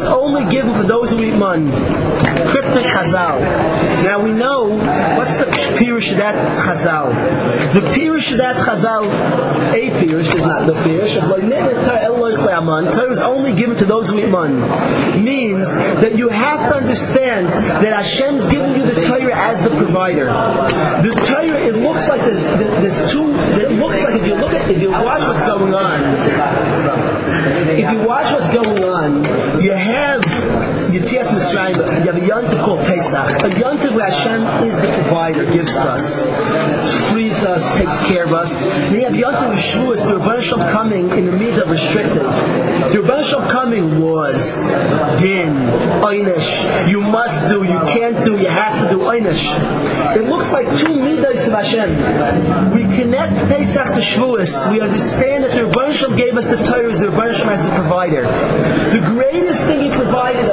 el 0.05 0.21
loichle 0.21 0.27
aman." 0.27 0.27
Torah 0.27 0.27
was 0.27 0.27
only 0.27 0.45
given 0.51 0.75
for 0.75 0.83
those 0.83 1.11
who 1.13 1.23
eat 1.23 1.35
man. 1.35 1.71
Cryptic 2.51 2.87
Chazal. 2.87 3.41
Now 4.05 4.23
we 4.23 4.33
know 4.33 4.65
what's 5.17 5.37
the 5.39 5.47
pirush 5.47 6.13
of 6.13 6.19
that 6.19 6.35
Chazal. 6.65 7.13
The 7.75 7.81
pirush 7.81 8.33
of 8.33 8.39
that 8.39 8.57
Chazal, 8.57 9.05
a 9.73 9.91
pirush 9.99 10.35
is 10.35 10.43
not 10.43 10.67
the 10.67 10.75
pirush 10.75 11.17
of 11.17 11.25
"Nitne 11.41 11.73
Torah 11.85 12.03
el 12.03 12.17
loichle 12.17 12.53
aman." 12.53 12.93
Torah 12.93 13.09
was 13.09 13.21
only 13.21 13.53
given 13.53 13.77
to 13.77 13.85
those 13.85 14.09
who 14.11 14.19
eat 14.19 14.29
man. 14.29 15.25
Means 15.25 15.75
that 15.75 16.17
you 16.17 16.29
have 16.29 16.61
to 16.71 16.77
understand 16.77 17.49
that 17.49 17.93
Hashem's 17.93 18.45
giving 18.47 18.75
you 18.77 18.83
the 18.95 19.01
Torah 19.03 19.35
as 19.35 19.63
the 19.63 19.71
provider. 19.71 20.27
The 20.27 21.15
Torah, 21.27 21.61
it 21.69 21.77
looks 21.77 22.09
like 22.09 22.21
there's, 22.21 22.45
there's 22.45 23.13
two. 23.13 23.33
It 23.35 23.73
looks 23.73 24.03
like 24.03 24.15
if 24.21 24.27
you 24.27 24.35
look 24.35 24.53
at, 24.53 24.71
if 24.71 24.81
you 24.81 24.91
watch 24.91 25.27
what's 25.27 25.43
going 25.43 25.75
on, 25.75 26.03
if 27.71 27.91
you 27.93 28.07
watch 28.07 28.33
what's 28.33 28.51
going 28.53 28.85
on, 28.85 28.96
Yitzias 31.07 31.29
Mitzrayim, 31.29 32.05
you 32.05 32.13
have 32.13 32.17
a 32.17 32.27
yontif 32.27 32.65
called 32.65 32.81
Pesach. 32.81 33.31
A 33.31 33.51
yontif 33.51 33.95
where 33.95 34.11
Hashem 34.11 34.69
is 34.69 34.81
the 34.81 34.89
provider, 34.89 35.45
gives 35.53 35.73
to 35.75 35.83
us, 35.83 36.23
frees 37.13 37.45
us, 37.45 37.65
takes 37.77 38.01
care 38.07 38.25
of 38.25 38.33
us. 38.33 38.65
Then 38.65 39.15
you 39.15 39.25
have 39.25 39.35
yontif 39.35 39.51
with 39.51 40.01
Shavuos, 40.01 40.05
the 40.05 40.19
Rebbe 40.19 40.73
coming 40.73 41.11
in 41.11 41.27
the 41.27 41.33
middle 41.33 41.63
of 41.63 41.71
restricted. 41.71 42.23
The 42.23 43.01
Rebbe 43.01 43.53
coming 43.53 44.01
was 44.01 44.67
din, 45.23 45.55
einish. 46.03 46.91
You 46.91 47.01
must 47.01 47.49
do, 47.49 47.63
you 47.63 47.81
can't 47.95 48.25
do, 48.25 48.39
you 48.39 48.49
have 48.49 48.91
to 48.91 48.97
do 48.97 49.03
einish. 49.03 49.47
It 50.17 50.25
looks 50.25 50.53
like 50.53 50.77
two 50.77 50.99
midas 50.99 51.47
of 51.47 51.53
Hashem. 51.53 52.75
We 52.75 52.83
connect 52.97 53.49
Pesach 53.49 53.87
to 53.95 54.01
Shavuos. 54.01 54.73
We 54.73 54.81
understand 54.81 55.45
that 55.45 55.55
the 55.55 55.67
Rebbe 55.67 56.17
gave 56.17 56.37
us 56.37 56.49
the 56.49 56.57
Torah, 56.57 56.93
the 56.93 57.11
Rebbe 57.11 57.53
as 57.53 57.63
the 57.63 57.71
provider. 57.71 58.23
The 58.23 59.01
provided 59.01 59.46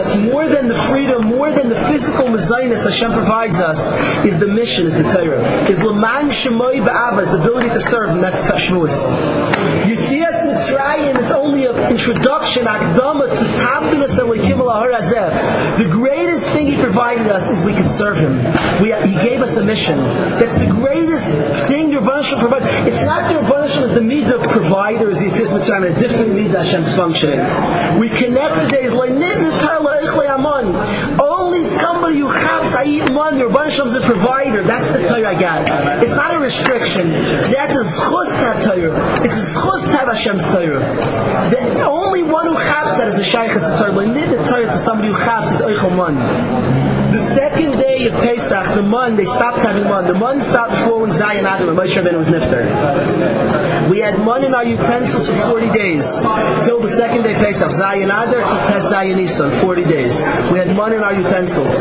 us, 0.04 0.18
more 0.20 0.48
than 0.48 0.68
the 0.68 0.78
freedom, 0.90 1.26
more 1.26 1.52
than 1.52 1.70
the 1.70 1.80
physical 1.88 2.26
mezainis 2.28 2.84
Hashem 2.84 3.12
provides 3.12 3.60
us, 3.60 3.94
is 4.26 4.40
the 4.40 4.48
mission, 4.48 4.86
is 4.86 4.98
the 4.98 5.04
Torah. 5.04 5.70
Is 5.70 5.82
Laman 5.82 6.30
Shemoy 6.30 6.86
Ba'aba, 6.86 7.24
is 7.24 7.32
the 7.32 7.42
ability 7.42 7.70
to 7.70 7.82
serve, 7.82 8.10
and 8.10 8.24
that's 8.24 8.44
Shavuos. 8.44 9.88
You 9.88 9.96
see 9.96 10.24
us 10.24 10.42
Mitzrayim 10.44 11.18
is 11.20 11.32
only 11.32 11.66
an 11.66 11.92
introduction, 11.92 12.66
akdama, 12.66 13.30
to 13.38 13.44
Tabdinus 13.44 14.18
and 14.20 14.30
Ahar 14.30 15.78
The 15.78 15.90
greatest 15.90 16.46
thing 16.48 16.68
He 16.68 16.78
provided 16.78 17.28
us 17.28 17.50
is 17.50 17.64
we 17.64 17.74
could 17.74 17.90
serve 17.90 18.18
Him. 18.18 18.38
We, 18.82 18.94
he 19.08 19.16
gave 19.16 19.42
us 19.42 19.58
a 19.58 19.64
mission. 19.64 19.98
That's 19.98 20.58
the 20.58 20.68
greatest 20.68 21.28
thing 21.68 21.92
your 21.92 22.02
Hashem 22.02 22.40
provides. 22.40 22.88
It's 22.88 23.04
not 23.04 23.32
your 23.32 23.44
Hashem 23.44 23.84
as 23.84 23.94
the 23.94 24.00
midah 24.00 24.44
provider, 24.44 25.10
as 25.10 25.22
He 25.22 25.30
says 25.30 25.54
Mitzrayim, 25.54 25.96
a 25.96 26.00
different 26.00 26.32
midah 26.32 26.64
Hashem's 26.64 26.96
functioning. 26.96 27.40
We 28.00 28.10
connect 28.10 28.56
the 28.56 28.68
days, 28.70 28.92
only 31.20 31.64
somebody 31.64 32.20
who 32.20 32.28
has 32.28 32.76
Ayit 32.76 33.14
Man, 33.14 33.38
your 33.38 33.50
Hashem 33.50 33.88
is 33.88 33.94
a 33.94 34.02
provider. 34.02 34.64
That's 34.64 34.92
the 34.92 35.00
Torah 35.00 35.36
I 35.36 35.40
got. 35.40 36.04
It's 36.04 36.14
not 36.14 36.36
a 36.36 36.40
restriction. 36.40 37.12
That's 37.12 37.76
a 37.76 37.84
schus 37.84 38.30
to 38.38 38.68
Torah. 38.68 39.24
It's 39.24 39.38
a 39.38 39.60
schus 39.60 39.84
to 39.86 39.92
have 39.92 40.08
Hashem's 40.08 40.44
Torah. 40.46 41.50
The 41.50 41.84
only 41.84 42.24
one 42.24 42.48
who 42.48 42.56
has 42.56 42.98
that 42.98 43.08
is 43.08 43.20
a 43.20 43.24
shaykh 43.24 43.52
is 43.52 43.64
the 43.64 43.78
Torah. 43.78 43.94
The 43.94 44.44
Torah 44.50 44.66
to 44.68 44.80
somebody 44.80 45.10
who 45.10 45.16
has 45.16 45.60
is 45.60 45.66
Eichel. 45.66 47.03
The 47.14 47.22
second 47.36 47.74
day 47.74 48.08
of 48.08 48.14
Pesach, 48.24 48.74
the 48.74 48.82
man, 48.82 49.16
they 49.16 49.26
stopped 49.26 49.60
having 49.60 49.84
man. 49.84 50.08
The 50.08 50.16
man 50.16 50.42
stopped 50.42 50.74
falling 50.84 51.12
Zion 51.12 51.46
Adam 51.46 51.70
and 51.70 51.78
Moshe 51.78 51.94
Rabbeinu 51.94 52.18
was 52.18 52.28
nifter. 52.28 53.88
We 53.88 54.00
had 54.00 54.18
man 54.18 54.44
in 54.44 54.56
our 54.56 54.66
utensils 54.66 55.30
for 55.30 55.36
40 55.36 55.70
days. 55.74 56.08
Till 56.66 56.80
the 56.80 56.90
second 56.90 57.22
day 57.22 57.36
Pesach. 57.36 57.70
Zion 57.70 58.10
Adar 58.10 58.72
Tes 58.72 58.90
Zion 58.90 59.20
Isan, 59.20 59.52
40 59.62 59.84
days. 59.84 60.18
We 60.52 60.58
had 60.58 60.76
man 60.76 60.94
in 60.94 61.04
our 61.04 61.14
utensils. 61.14 61.78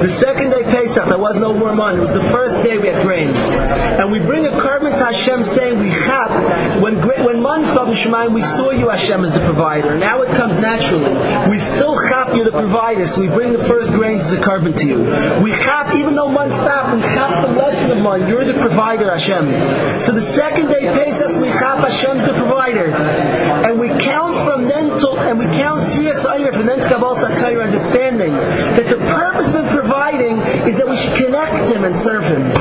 The 0.00 0.08
second 0.08 0.48
day 0.48 0.62
Pesach, 0.62 1.06
there 1.06 1.18
was 1.18 1.38
no 1.38 1.52
more 1.52 1.76
man. 1.76 1.98
It 1.98 2.00
was 2.00 2.14
the 2.14 2.24
first 2.30 2.62
day 2.62 2.78
we 2.78 2.88
had 2.88 3.02
grain. 3.02 3.28
And 3.28 4.10
we 4.10 4.20
bring 4.20 4.46
a 4.46 4.52
korban 4.52 4.96
to 4.96 5.04
Hashem 5.04 5.42
saying 5.42 5.80
we 5.80 5.90
have, 5.90 6.80
when, 6.80 6.96
when 7.06 7.42
man 7.42 7.64
fell 7.74 7.92
Shemayim, 7.92 8.32
we 8.32 8.40
saw 8.40 8.70
you 8.70 8.88
Hashem 8.88 9.22
as 9.22 9.34
the 9.34 9.40
provider. 9.40 9.98
Now 9.98 10.22
it 10.22 10.28
comes 10.28 10.58
naturally. 10.58 11.12
We 11.50 11.58
still 11.58 11.94
chap 12.08 12.34
you 12.34 12.44
the 12.44 12.52
provider, 12.52 13.04
so 13.04 13.20
we 13.20 13.28
bring 13.28 13.52
the 13.52 13.64
first 13.64 13.92
grains 13.92 14.22
as 14.22 14.32
a 14.32 14.40
korban 14.40 14.61
to 14.70 14.86
you. 14.86 14.98
We 15.42 15.50
chap, 15.58 15.94
even 15.94 16.14
though 16.14 16.28
man 16.30 16.52
stop, 16.52 16.94
we 16.94 17.02
chap 17.02 17.46
the 17.46 17.52
lesson 17.52 17.90
of 17.90 17.98
man. 17.98 18.28
You're 18.28 18.44
the 18.44 18.54
provider, 18.60 19.10
Hashem. 19.10 20.00
So 20.00 20.12
the 20.12 20.20
second 20.20 20.68
day 20.68 20.82
Pesach, 20.94 21.40
we 21.42 21.48
chap 21.48 21.78
Hashem's 21.78 22.22
the 22.24 22.34
provider. 22.34 22.92
And 22.92 23.80
we 23.80 23.88
count 23.88 24.36
from 24.46 24.68
then 24.68 24.98
to, 24.98 25.10
and 25.10 25.38
we 25.38 25.46
count 25.46 25.80
Sriyas 25.82 26.24
Ayr 26.30 26.52
from 26.52 26.66
then 26.66 26.80
to 26.80 26.88
Kabbalah 26.88 27.18
Satayr 27.18 27.64
understanding 27.64 28.32
that 28.32 28.88
the 28.88 28.98
purpose 29.06 29.54
of 29.54 29.66
providing 29.66 30.38
is 30.68 30.76
that 30.78 30.88
we 30.88 30.96
should 30.96 31.16
connect 31.16 31.74
Him 31.74 31.84
and 31.84 31.96
serve 31.96 32.24
Him. 32.24 32.52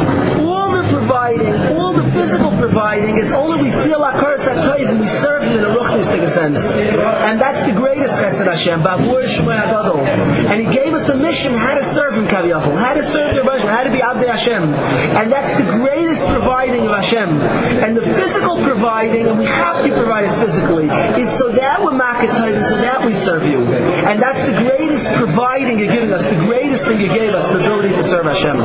All 0.48 0.72
the 0.72 0.84
providing, 0.90 1.54
all 1.78 1.94
the 1.94 2.10
physical 2.12 2.52
providing 2.58 3.18
is 3.18 3.32
only 3.32 3.62
we 3.62 3.70
feel 3.70 4.00
like 4.00 4.16
Satayr 4.16 4.90
and 4.90 5.00
we 5.00 5.08
serve 5.08 5.44
Him 5.44 5.60
in 5.60 5.66
a 5.66 5.70
ruchnistic 5.70 6.28
sense. 6.28 6.72
And 6.72 7.40
that's 7.40 7.62
the 7.62 7.74
greatest 7.74 8.16
chesed 8.22 8.46
Hashem. 8.46 8.82
And 8.86 10.68
He 10.68 10.74
gave 10.74 10.94
us 10.94 11.10
a 11.10 11.16
mission 11.16 11.54
how 11.54 11.76
to 11.76 11.84
serve 11.92 12.14
him 12.14 12.26
Kaviyachol, 12.26 12.76
how 12.78 12.94
to 12.94 13.04
serve 13.04 13.36
the 13.36 13.42
Rebbe, 13.42 13.68
how 13.68 13.84
to 13.84 13.92
be 13.92 14.00
Abdei 14.00 14.28
Hashem. 14.28 14.74
And 14.74 15.32
that's 15.32 15.56
the 15.56 15.64
greatest 15.64 16.26
providing 16.26 16.88
of 16.88 16.96
Hashem. 16.96 17.42
And 17.84 17.98
the 17.98 18.02
physical 18.02 18.64
providing, 18.64 19.28
and 19.28 19.38
we 19.40 19.46
have 19.46 19.84
to 19.86 19.92
provide 19.92 20.26
us 20.26 20.40
physically, 20.40 20.86
is 21.20 21.30
so 21.30 21.52
that 21.52 21.84
we're 21.84 21.92
Makatayim, 21.92 22.66
so 22.66 22.78
that 22.78 23.06
we 23.06 23.14
serve 23.14 23.44
you. 23.46 23.62
And 23.62 24.22
that's 24.22 24.46
the 24.46 24.54
greatest 24.54 25.12
providing 25.14 25.80
you're 25.80 25.94
giving 25.94 26.12
us, 26.12 26.28
the 26.28 26.36
greatest 26.36 26.86
thing 26.86 27.00
you 27.00 27.10
gave 27.10 27.34
us, 27.34 27.48
the 27.48 27.60
ability 27.60 27.90
to 27.96 28.04
serve 28.04 28.26
Hashem. 28.26 28.58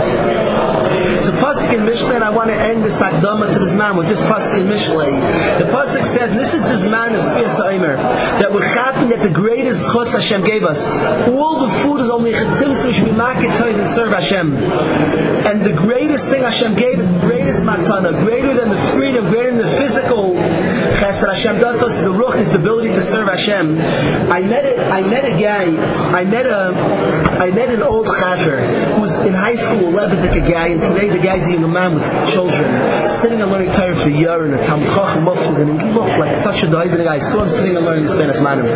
So 1.24 1.32
Pasuk 1.32 1.74
in 1.74 1.80
Mishlei, 1.80 2.14
and 2.14 2.24
I 2.24 2.30
want 2.30 2.50
to 2.50 2.56
end 2.56 2.84
this 2.84 3.00
Akdama 3.00 3.52
to 3.52 3.58
this 3.58 3.74
man 3.74 3.96
with 3.96 4.08
this 4.08 4.20
Pasuk 4.20 4.60
in 4.60 4.66
Mishlei. 4.68 5.58
The 5.58 5.64
Pasuk 5.66 6.04
says, 6.04 6.32
this 6.32 6.54
is 6.54 6.62
this 6.64 6.88
man 6.88 7.14
of 7.14 7.22
Aimer, 7.66 7.96
that 7.96 8.52
we're 8.52 8.66
happy 8.66 9.08
that 9.08 9.22
the 9.22 9.32
greatest 9.32 9.88
chos 9.90 10.12
Hashem 10.12 10.44
gave 10.44 10.62
us. 10.64 10.92
All 11.28 11.66
the 11.66 11.72
food 11.80 12.00
is 12.00 12.10
only 12.10 12.32
Chetzim, 12.32 12.74
so 12.76 13.04
we 13.04 13.10
market 13.16 13.50
and 13.50 13.88
serve 13.88 14.12
Hashem. 14.12 14.54
And 14.56 15.64
the 15.64 15.72
greatest 15.72 16.28
thing 16.28 16.42
Hashem 16.42 16.74
gave 16.74 17.00
is 17.00 17.12
the 17.12 17.20
greatest 17.20 17.62
matana, 17.62 18.22
greater 18.22 18.54
than 18.54 18.68
the 18.68 18.92
freedom, 18.92 19.30
greater 19.30 19.52
than 19.52 19.62
the 19.62 19.76
physical 19.78 20.35
chesed 21.16 21.34
Hashem 21.34 21.58
does 21.58 21.78
to 21.78 21.86
us. 21.86 21.98
The 22.00 22.12
ruch 22.12 22.38
is 22.38 22.52
the 22.52 22.58
ability 22.58 22.88
to 22.94 23.02
serve 23.02 23.28
Hashem. 23.28 23.78
I 23.78 24.40
met 24.40 24.64
a, 24.64 24.84
I 24.86 25.02
met 25.02 25.24
a 25.24 25.40
guy, 25.40 25.64
I 26.20 26.24
met 26.24 26.46
a, 26.46 26.72
I 27.40 27.50
met 27.50 27.70
an 27.70 27.82
old 27.82 28.06
chaver 28.06 28.94
who 28.94 29.00
was 29.00 29.18
in 29.18 29.32
high 29.32 29.54
school, 29.54 29.88
a 29.88 30.08
Lebedik 30.08 30.50
guy, 30.50 30.68
and 30.68 30.80
today 30.80 31.08
the 31.08 31.22
guy's 31.22 31.48
a 31.48 31.58
man 31.58 31.94
with 31.94 32.04
children, 32.32 33.08
sitting 33.08 33.40
and 33.40 33.50
learning 33.50 33.72
Torah 33.72 33.96
for 33.96 34.08
a 34.08 34.12
year 34.12 34.44
and 34.44 34.54
a 34.54 34.66
Talmud 34.66 34.88
Chacham 34.88 35.26
and 35.68 35.80
he 35.80 35.88
looked 35.88 36.18
like 36.18 36.38
such 36.38 36.62
a 36.62 36.70
dive 36.70 36.96
guy. 36.96 37.14
I 37.14 37.18
saw 37.18 37.44
him 37.44 37.50
sitting 37.50 37.76
and 37.76 37.84
learning 37.84 38.04
the 38.04 38.12
Spanish 38.12 38.40
manner. 38.40 38.66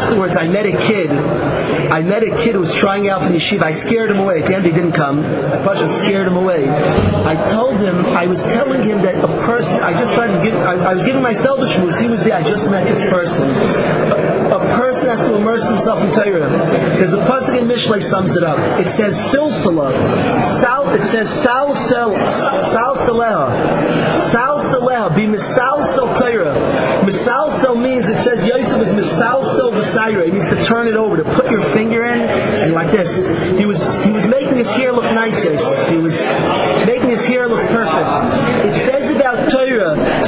Afterwards, 0.00 0.36
I 0.36 0.48
met 0.48 0.66
a 0.66 0.72
kid, 0.72 1.10
I 1.10 2.02
met 2.02 2.22
a 2.22 2.30
kid 2.42 2.54
who 2.54 2.60
was 2.60 2.74
trying 2.74 3.08
out 3.08 3.22
for 3.22 3.28
yeshiva. 3.28 3.62
I 3.62 3.72
scared 3.72 4.10
him 4.10 4.18
away. 4.18 4.42
At 4.42 4.48
the 4.48 4.56
end, 4.56 4.64
he 4.64 4.72
didn't 4.72 4.92
come. 4.92 5.24
I 5.24 5.74
just 5.74 5.98
scared 5.98 6.26
him 6.26 6.36
away. 6.36 6.68
I 6.68 7.34
told 7.50 7.80
him, 7.80 8.06
I 8.06 8.26
was 8.26 8.42
telling 8.42 8.88
him 8.88 9.02
that 9.02 9.16
a 9.22 9.28
person, 9.46 9.80
I 9.80 9.92
just 9.92 10.12
tried 10.14 10.36
to 10.38 10.44
give, 10.44 10.54
I, 10.54 10.74
I 10.76 10.94
was 10.94 11.04
giving 11.04 11.22
myself 11.22 11.60
a 11.60 11.69
He 11.70 12.06
was 12.08 12.22
there. 12.22 12.34
I 12.34 12.42
just 12.42 12.70
met 12.70 12.88
this 12.88 13.02
person. 13.04 13.48
A, 13.50 14.56
a 14.56 14.60
person 14.76 15.08
has 15.08 15.20
to 15.20 15.34
immerse 15.34 15.68
himself 15.68 16.02
in 16.02 16.12
Torah. 16.12 16.48
There's 16.98 17.12
a 17.12 17.18
pasuk 17.18 17.58
in 17.58 17.68
Mishlei 17.68 18.02
sums 18.02 18.36
it 18.36 18.42
up. 18.42 18.58
It 18.80 18.88
says 18.88 19.18
silsila. 19.18 19.92
Sal, 20.60 20.94
it 20.94 21.02
says 21.04 21.30
sal 21.30 21.74
sel, 21.74 22.14
sal 22.30 22.94
saleha. 22.96 24.30
Sal. 24.30 24.50
Be 25.08 25.26
misal 25.26 25.82
sel 25.82 26.14
Torah. 26.14 27.02
Misal 27.04 27.50
sel 27.50 27.74
means, 27.74 28.08
it 28.08 28.22
says 28.22 28.46
Yosef 28.46 28.80
is 28.82 28.88
misal 28.92 29.42
sel 29.42 29.72
v'sayra. 29.72 30.26
It 30.28 30.32
means 30.32 30.48
to 30.50 30.64
turn 30.64 30.88
it 30.88 30.94
over, 30.94 31.16
to 31.16 31.24
put 31.24 31.50
your 31.50 31.62
finger 31.62 32.04
in, 32.04 32.20
and 32.20 32.72
like 32.72 32.92
this. 32.92 33.26
He 33.58 33.66
was 33.66 33.82
he 34.02 34.10
was 34.10 34.26
making 34.26 34.56
his 34.56 34.70
hair 34.70 34.92
look 34.92 35.04
nicer. 35.04 35.56
He 35.90 35.96
was 35.96 36.20
making 36.86 37.08
his 37.08 37.24
hair 37.24 37.48
look 37.48 37.66
perfect. 37.68 38.86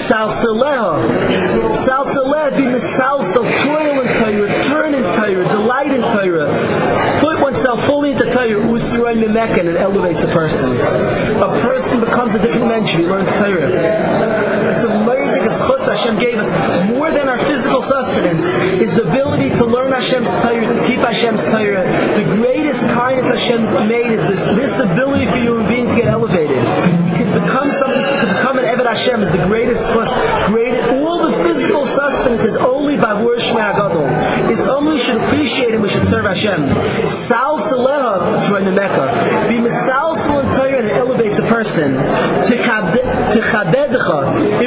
Torah, 0.09 0.29
salsaleha, 0.29 1.75
salsaleha 1.75 2.57
be 2.57 2.63
misalsal, 2.63 3.45
toil 3.63 4.01
in 4.01 4.09
Torah, 4.19 4.63
turn 4.65 4.95
in 4.95 5.03
Torah, 5.03 5.49
delight 5.49 5.91
in 5.91 6.01
Torah, 6.01 7.21
put 7.21 7.41
oneself 7.41 7.85
fully 7.87 8.13
into 8.13 8.25
Torah, 8.31 8.61
usroy 8.67 9.15
memekan, 9.15 9.69
and 9.69 9.77
elevates 9.77 10.25
a 10.25 10.29
person. 10.29 10.81
A 10.81 11.61
person 11.63 12.01
becomes 12.01 12.35
a 12.35 12.41
different 12.41 12.69
man 12.69 12.87
he 12.87 12.99
learns 12.99 13.31
Torah. 13.31 14.73
It's 14.73 14.85
a 14.85 14.89
learning 14.89 15.45
schus 15.45 15.87
Hashem 15.87 16.19
gave 16.19 16.39
us 16.39 16.51
more 16.89 17.11
than 17.11 17.29
our 17.29 17.39
physical 17.47 17.83
sustenance 17.83 18.45
is 18.81 18.95
the 18.95 19.03
ability 19.03 19.51
to 19.51 19.65
learn 19.65 19.93
Hashem's 19.93 20.31
Torah, 20.31 20.67
to 20.67 20.87
keep 20.87 20.99
Hashem's 20.99 21.45
Torah. 21.45 21.85
The 22.17 22.43
greatest 22.73 22.95
kindness 22.95 23.41
Hashem's 23.41 23.73
made 23.89 24.13
is 24.13 24.23
this 24.23 24.41
this 24.57 24.81
ability 24.81 25.27
for 25.27 25.37
human 25.37 25.69
being 25.69 25.87
to 25.89 25.95
get 25.95 26.07
elevated. 26.07 26.57
You 26.57 27.15
can 27.21 27.33
become 27.33 27.71
something, 27.71 28.01
you 28.01 28.07
can 28.07 28.37
become 28.37 28.59
an 28.59 28.65
Eved 28.65 28.87
Hashem 28.87 29.21
is 29.21 29.31
the 29.31 29.45
greatest 29.45 29.91
schus. 29.91 30.09
Great, 30.49 30.81
all 31.05 31.31
the 31.31 31.37
physical 31.45 31.85
sustenance 31.85 32.45
is 32.45 32.57
only 32.57 32.97
by 32.97 33.23
worship 33.23 33.57
Agadol. 33.57 34.51
It's 34.51 34.67
only 34.67 34.93
we 34.93 35.01
should 35.01 35.17
appreciate 35.17 35.75
and 35.75 35.83
we 35.83 35.89
should 35.89 36.07
serve 36.07 36.25
Hashem. 36.25 36.67
Sal 37.07 37.59
Saleha 37.59 38.47
join 38.49 38.65
the 38.65 38.73
Mecca. 38.73 39.49
Be 39.49 39.59
Misal 39.59 40.15
Salan 40.17 40.55
Torah 40.57 40.79
and 40.79 40.87
it 40.87 40.97
elevates 40.97 41.39
a 41.39 41.47
person. 41.49 41.95
It 41.95 42.59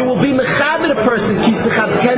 will 0.05 0.21
be 0.21 0.31
Mechabed 0.31 0.91
a 0.91 0.95
person. 1.07 1.35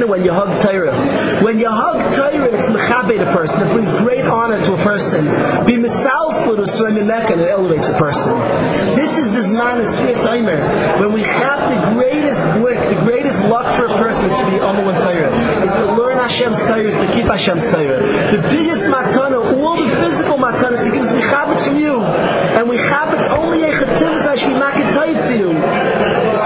When 0.08 0.24
you 0.24 0.32
hug 0.32 0.62
Torah. 0.62 1.44
When 1.44 1.60
you 1.60 1.70
hug 1.70 2.16
Torah, 2.16 2.50
it's 2.54 2.70
Mechabed 3.08 3.22
a 3.22 3.32
person, 3.32 3.60
that 3.62 3.72
brings 3.72 3.92
great 3.92 4.26
honor 4.26 4.64
to 4.64 4.74
a 4.74 4.84
person. 4.84 5.26
Be 5.66 5.78
and 7.32 7.42
it 7.42 7.50
elevates 7.50 7.90
a 7.90 7.98
person. 7.98 8.38
This 8.96 9.18
is 9.18 9.32
this 9.32 9.52
man 9.52 9.80
of 9.80 9.86
Sfiyas 9.86 10.30
Aimer. 10.30 10.58
When 11.00 11.14
we 11.14 11.24
have 11.24 11.60
the 11.70 11.94
greatest 11.94 12.44
blick, 12.60 12.78
the 12.90 13.02
greatest 13.04 13.44
luck 13.46 13.76
for 13.78 13.86
a 13.86 13.98
person 13.98 14.26
is 14.26 14.36
to 14.36 14.46
be 14.52 14.58
Amal 14.58 14.90
and 14.90 14.98
Torah. 15.04 15.64
Is 15.64 15.74
to 15.74 15.86
learn 15.94 16.18
Hashem's 16.18 16.60
Torah, 16.60 16.84
is 16.84 16.96
to 16.96 17.08
keep 17.14 17.26
Hashem's 17.26 17.64
Torah. 17.72 18.32
The 18.32 18.42
biggest 18.50 18.86
matana, 18.88 19.40
all 19.64 19.78
the 19.84 19.96
physical 19.96 20.38
matanas, 20.38 20.86
he 20.86 20.92
gives 20.92 21.12
mechabed 21.12 21.64
from 21.64 21.78
you. 21.78 22.02
And 22.02 22.70
mechabed's 22.70 23.28
only 23.28 23.64
a 23.64 23.72
chativas 23.72 24.28
making 24.36 24.94
to 25.28 25.38
you. 25.38 26.37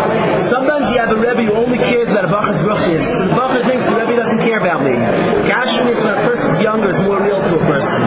Sometimes 0.41 0.89
you 0.91 0.97
have 0.97 1.11
a 1.11 1.15
Rebbe 1.15 1.43
who 1.45 1.53
only 1.53 1.77
cares 1.77 2.11
about 2.11 2.25
a 2.25 2.27
Bach's 2.27 2.61
Ruchnis. 2.61 3.21
And 3.21 3.29
the 3.29 3.35
Bach 3.35 3.53
thinks 3.65 3.85
the 3.85 3.95
Rebbe 3.95 4.15
doesn't 4.15 4.39
care 4.39 4.59
about 4.59 4.83
me. 4.83 4.91
Gashmis, 4.91 6.03
when 6.03 6.13
a 6.13 6.27
person's 6.27 6.59
younger, 6.61 6.89
is 6.89 6.99
more 7.01 7.21
real 7.21 7.39
to 7.39 7.55
a 7.55 7.65
person. 7.65 8.01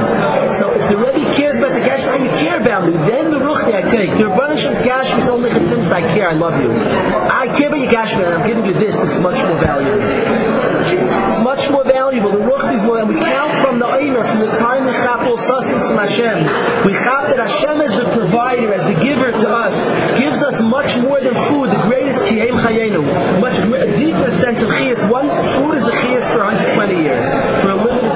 So 0.51 0.73
if 0.73 0.89
the 0.91 0.97
Rebbe 0.97 1.35
cares 1.35 1.59
about 1.59 1.73
the 1.73 1.81
Gashmis, 1.81 2.25
you 2.25 2.31
care 2.31 2.61
about 2.61 2.87
me, 2.87 2.93
then 2.93 3.31
the 3.31 3.39
Ruchni 3.39 3.75
I 3.75 3.83
take. 3.83 4.11
The 4.19 4.29
Rebbe 4.29 4.57
Shem's 4.57 4.79
Gashmis 4.79 5.29
only 5.29 5.51
chativas 5.51 5.93
I 5.93 6.03
care, 6.15 6.29
I 6.29 6.35
love 6.35 6.61
you. 6.61 6.71
I 6.71 7.47
care 7.57 7.69
about 7.69 7.81
your 7.81 7.93
Gashmis, 7.93 8.25
and 8.25 8.35
I'm 8.35 8.47
giving 8.47 8.65
you 8.67 8.75
this, 8.75 8.97
this 8.99 9.17
is 9.17 9.23
much 9.23 9.37
more 9.47 9.59
valuable. 9.59 10.74
It's 10.87 11.41
much 11.41 11.71
more 11.71 11.85
valuable. 11.85 12.33
The 12.33 12.39
ruch 12.39 12.75
is 12.75 12.85
more, 12.85 12.99
and 12.99 13.09
we 13.09 13.17
count 13.17 13.55
from 13.57 13.79
the 13.79 13.87
Eimer, 13.87 14.25
from 14.29 14.41
the 14.41 14.53
time 14.59 14.87
we 14.87 14.93
chapel 14.93 15.37
sustenance 15.37 15.89
from 15.89 15.99
Hashem. 15.99 16.87
We 16.87 16.93
chap 16.93 17.29
that 17.29 17.39
Hashem 17.39 17.81
as 17.81 17.91
the 17.91 18.05
provider, 18.13 18.73
as 18.73 18.85
the 18.85 19.03
giver 19.03 19.33
to 19.33 19.49
us, 19.49 19.77
gives 20.19 20.43
us 20.43 20.61
much 20.61 20.97
more 20.99 21.21
than 21.21 21.35
food, 21.49 21.71
the 21.71 21.83
greatest 21.89 22.25
kiyem 22.25 22.61
chayenu, 22.63 23.41
much 23.41 23.59
a 23.59 23.97
deeper 23.97 24.31
sense 24.31 24.63
of 24.63 24.71
chiyas. 24.71 25.11
One 25.11 25.29
food 25.55 25.75
is 25.75 25.85
a 25.85 25.93
chiyas 25.93 26.31
for 26.31 26.45
120 26.45 26.95
years, 27.03 27.33
for 27.63 27.74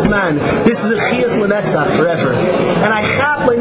man. 0.08 0.64
This 0.64 0.84
is 0.84 0.90
a 0.90 0.96
chiyas 0.96 1.38
lenetzach 1.38 1.96
forever. 1.96 2.32
And 2.32 2.92
I 2.92 3.02
chap 3.16 3.38
my 3.46 3.56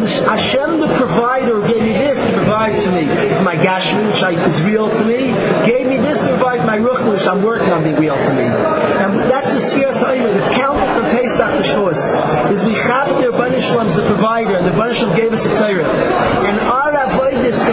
Hashem, 0.00 0.80
the 0.80 0.88
provider, 0.96 1.66
gave 1.66 1.82
me 1.82 1.92
this 1.92 2.20
to 2.20 2.32
provide 2.32 2.82
for 2.82 2.90
me. 2.92 3.04
My 3.44 3.56
gashmi, 3.56 4.12
which 4.12 4.46
is 4.48 4.62
real 4.62 4.88
to 4.88 5.04
me, 5.04 5.32
gave 5.66 5.86
me 5.86 5.98
this 5.98 6.20
to 6.20 6.28
provide 6.28 6.64
my 6.64 6.78
ruch, 6.78 7.10
which 7.10 7.26
I'm 7.26 7.42
working 7.42 7.70
on 7.70 7.84
being 7.84 7.96
real 7.96 8.16
to 8.16 8.32
me. 8.32 8.44
And 8.44 9.18
that's 9.30 9.52
the 9.52 9.60
Sfira 9.60 9.92
Sa'ayim, 9.92 10.50
the 10.50 10.56
counter 10.56 10.94
for 10.94 11.02
Pesach 11.10 11.62
to 11.62 11.68
Shavuos, 11.68 12.52
is 12.52 12.64
we 12.64 12.74
have 12.74 13.08
the 13.20 13.28
Rabban 13.28 13.60
Shalom's 13.60 13.94
the 13.94 14.06
provider, 14.06 14.56
and 14.56 14.66
the 14.66 14.70
Rabban 14.70 14.94
Shalom 14.94 15.16
gave 15.16 15.32
us 15.32 15.44
a 15.46 15.56
Torah. 15.56 15.92
And 16.46 16.58
our 16.60 16.92
avoid 17.06 17.44
is 17.44 17.56
to 17.56 17.72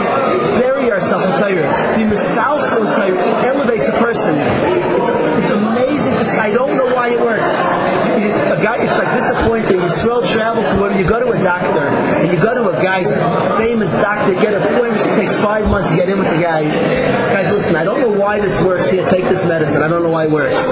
bury 0.59 0.91
ourselves 0.91 1.25
in 1.25 1.31
Torah, 1.33 1.93
to 1.93 1.97
be 1.97 2.03
in 2.03 2.85
Torah, 2.95 3.45
elevates 3.45 3.87
a 3.87 3.93
person. 3.93 4.35
It's, 4.37 5.45
it's 5.45 5.51
amazing, 5.51 6.15
I 6.39 6.51
don't 6.51 6.75
know 6.75 6.93
why 6.93 7.09
it 7.09 7.19
works. 7.19 7.38
A 8.89 8.91
it's 8.91 8.97
like 8.97 9.15
disappointing. 9.17 9.89
Throw 10.01 10.21
travel 10.33 10.63
to 10.63 10.81
where 10.81 10.97
you 10.97 11.07
go 11.07 11.19
to 11.19 11.29
a 11.31 11.43
doctor, 11.43 11.87
and 11.87 12.31
you 12.31 12.41
go 12.41 12.53
to 12.53 12.69
a 12.69 12.83
guy's 12.83 13.09
famous 13.57 13.91
doctor, 13.91 14.33
get 14.33 14.53
an 14.53 14.63
appointment, 14.63 15.07
it 15.07 15.15
takes 15.15 15.35
five 15.37 15.67
months 15.67 15.91
to 15.91 15.95
get 15.95 16.09
in 16.09 16.17
with 16.17 16.29
the 16.29 16.41
guy. 16.41 16.63
Guys, 16.63 17.51
listen, 17.51 17.75
I 17.75 17.83
don't 17.83 18.01
know 18.01 18.19
why 18.19 18.39
this 18.39 18.61
works 18.61 18.89
here, 18.89 19.07
take 19.09 19.25
this 19.25 19.45
medicine, 19.45 19.81
I 19.83 19.87
don't 19.87 20.03
know 20.03 20.09
why 20.09 20.25
it 20.25 20.31
works. 20.31 20.65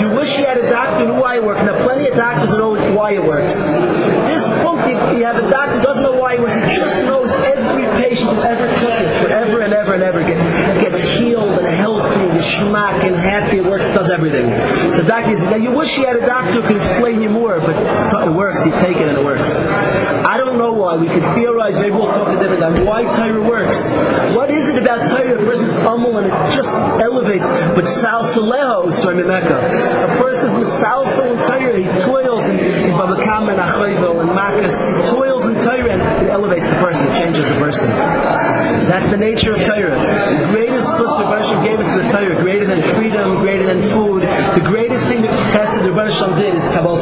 You 0.00 0.10
wish 0.10 0.36
you 0.38 0.44
had 0.44 0.58
a 0.58 0.68
doctor 0.68 1.06
who 1.06 1.14
knew 1.14 1.20
why 1.20 1.36
it 1.36 1.44
works. 1.44 1.60
Now, 1.60 1.82
plenty 1.84 2.08
of 2.08 2.16
doctors 2.16 2.50
know 2.50 2.72
why 2.94 3.12
it 3.12 3.22
works. 3.22 3.54
This 3.54 4.44
book, 4.62 4.80
you 5.16 5.24
have 5.24 5.36
a 5.36 5.48
doctor 5.48 5.78
who 5.78 5.82
doesn't 5.82 6.02
know 6.02 6.18
why 6.20 6.34
it 6.34 6.40
works, 6.40 6.54
he 6.54 6.76
just 6.76 7.00
knows 7.02 7.32
every 7.32 7.86
patient 8.02 8.36
who 8.36 8.42
ever 8.42 8.68
took 8.80 9.00
it, 9.00 9.22
forever 9.22 9.60
and 9.62 9.72
ever 9.72 9.94
and 9.94 10.02
ever, 10.02 10.20
gets, 10.20 10.42
gets 10.42 11.02
healed 11.02 11.50
and 11.50 11.66
healthy 11.66 12.28
and 12.28 12.40
schmack 12.40 13.04
and 13.06 13.16
happy, 13.16 13.58
it 13.58 13.64
works, 13.64 13.85
does 13.96 14.10
everything. 14.10 14.50
So 14.92 15.02
doctor 15.02 15.32
now 15.48 15.56
you 15.56 15.72
wish 15.72 15.96
you 15.96 16.04
had 16.04 16.16
a 16.16 16.26
doctor 16.26 16.60
who 16.60 16.68
could 16.68 16.76
explain 16.76 17.22
you 17.22 17.30
more, 17.30 17.58
but 17.60 17.74
it 17.76 18.30
works, 18.30 18.60
you 18.66 18.72
take 18.72 18.96
it 18.96 19.08
and 19.08 19.16
it 19.16 19.24
works. 19.24 19.56
I 19.56 20.36
don't 20.36 20.58
know 20.58 20.74
why, 20.74 20.96
we 20.96 21.08
could 21.08 21.22
theorize, 21.34 21.76
maybe 21.76 21.92
we'll 21.92 22.12
talk 22.12 22.28
a 22.28 22.38
different 22.38 22.60
time, 22.60 22.84
why 22.84 23.04
Torah 23.04 23.40
works. 23.42 23.96
What 24.36 24.50
is 24.50 24.68
it 24.68 24.76
about 24.76 25.08
Torah, 25.08 25.38
person's 25.38 25.76
humble 25.78 26.18
and 26.18 26.26
it 26.26 26.54
just 26.54 26.74
elevates, 26.74 27.48
but 27.48 27.86
Sal 27.86 28.22
Saleho, 28.22 28.92
so 28.92 29.08
I'm 29.08 29.26
Mecca. 29.26 29.56
A 29.56 30.20
person's 30.20 30.54
misalsal 30.54 31.32
in 31.32 31.38
Torah, 31.48 31.78
he 31.78 31.88
toils 32.04 32.44
in, 32.44 32.58
in 32.58 32.92
Babakam 32.92 33.48
and 33.48 33.58
Achayvel 33.58 34.20
and 34.20 34.30
Makas, 34.30 34.76
he 34.86 35.10
toils 35.10 35.46
in 35.46 35.54
Torah 35.54 35.92
and 35.92 36.26
it 36.26 36.30
elevates 36.30 36.68
the 36.68 36.76
person, 36.76 37.06
it 37.06 37.18
changes 37.18 37.46
the 37.46 37.54
person. 37.54 37.88
That's 37.88 39.10
the 39.10 39.16
nature 39.16 39.54
of 39.54 39.66
Torah. 39.66 39.96
The 39.96 40.52
greatest 40.52 40.88
plus 40.96 41.10
the 41.16 41.24
Rebbe 41.24 41.66
gave 41.66 41.80
us 41.80 41.88
is 41.88 42.02
the 42.02 42.08
Torah, 42.08 42.42
greater 42.42 42.66
than 42.66 42.82
freedom, 42.94 43.40
greater 43.40 43.64
than 43.64 43.82
food. 43.90 44.22
The 44.22 44.64
greatest 44.64 45.06
thing 45.06 45.22
that 45.22 45.30
Chesed 45.54 45.82
the 45.82 45.90
Rebbe 45.90 46.40
did 46.40 46.54
is 46.54 46.64
Kabbalah 46.70 47.00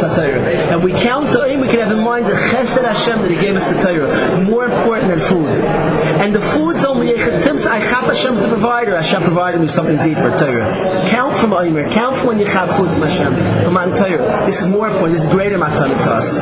Count 1.02 1.32
the 1.32 1.40
we 1.58 1.68
can 1.68 1.80
have 1.80 1.90
in 1.90 2.02
mind 2.02 2.26
the 2.26 2.32
Chesed 2.32 2.84
Hashem 2.84 3.22
that 3.22 3.30
He 3.30 3.36
gave 3.36 3.56
us 3.56 3.66
the 3.68 3.78
Torah, 3.80 4.42
more 4.42 4.66
important 4.66 5.10
than 5.10 5.20
food. 5.28 5.48
And 5.48 6.34
the 6.34 6.40
food's 6.40 6.84
only 6.84 7.12
a 7.12 7.16
Chetim's, 7.16 7.66
I 7.66 7.78
have 7.78 8.04
Hashem's 8.04 8.40
the 8.40 8.48
provider. 8.48 8.96
Hashem 8.96 9.22
provided 9.22 9.60
me 9.60 9.68
something 9.68 9.96
deeper, 9.98 10.36
Torah. 10.38 11.10
Count 11.10 11.36
from 11.36 11.52
Omer, 11.52 11.92
count 11.92 12.16
from 12.16 12.26
when 12.26 12.38
you 12.38 12.46
have 12.46 12.76
food 12.76 12.90
from 12.90 13.02
Hashem, 13.02 13.64
from 13.64 13.74
Mount 13.74 13.96
Torah. 13.96 14.46
This 14.46 14.60
is 14.60 14.70
more 14.70 14.88
important, 14.88 15.18
this 15.18 15.26
is 15.26 15.32
greater 15.32 15.58
Matan 15.58 15.90
to 15.90 16.10
us. 16.10 16.38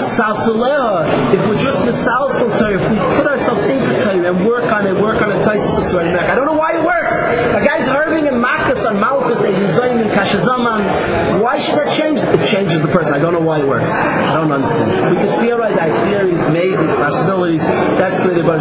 Salsaleha, 0.00 1.34
if 1.34 1.46
we're 1.46 1.62
just 1.62 1.82
Misalsal 1.82 2.58
Torah, 2.58 2.80
if 2.80 2.90
we 2.90 2.96
put 2.96 3.26
ourselves 3.26 3.64
into 3.64 3.86
Torah 3.86 4.32
and 4.32 4.46
work 4.46 4.70
on 4.72 4.86
it, 4.86 4.94
work 5.00 5.20
on 5.22 5.42
Taisus 5.42 5.94
I 5.94 6.34
don't 6.34 6.46
know 6.46 6.58
why 6.58 6.78
it 6.78 6.84
works. 6.84 7.22
A 7.26 7.64
hurting 8.06 8.28
and 8.28 8.38
Makas 8.42 8.86
and 8.88 8.98
Malkus 9.02 9.42
and 9.42 9.66
Yizayin 9.66 10.00
and 10.02 10.10
Kashazaman. 10.10 11.42
Why 11.42 11.58
should 11.58 11.74
that 11.74 11.96
change? 11.98 12.20
It 12.20 12.48
changes 12.50 12.80
the 12.82 12.88
person. 12.88 13.14
I 13.14 13.18
don't 13.18 13.32
know 13.32 13.40
why 13.40 13.60
it 13.60 13.66
works. 13.66 13.90
I 13.90 14.34
don't 14.34 14.52
understand. 14.52 15.10
We 15.10 15.22
can 15.26 15.40
theorize 15.40 15.76
our 15.76 16.06
theories, 16.06 16.40
maybe 16.48 16.76
possibilities. 16.76 17.62
That's 17.62 18.22
the 18.22 18.28
way 18.28 18.34
the 18.34 18.42
Rebbe 18.42 18.58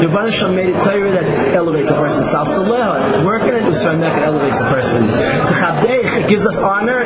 The 0.00 0.08
Rebbe 0.08 0.54
made 0.54 0.68
it 0.70 0.82
Torah 0.82 1.10
that 1.10 1.54
elevates 1.54 1.90
a 1.90 1.94
person. 1.94 2.22
Salsaleha, 2.22 3.24
working 3.26 3.54
it, 3.54 3.62
Yisrael 3.64 3.98
Mecca 3.98 4.20
elevates 4.24 4.60
a 4.60 4.68
person. 4.70 5.10
It 5.10 6.28
gives 6.28 6.46
us 6.46 6.58
honor. 6.58 7.04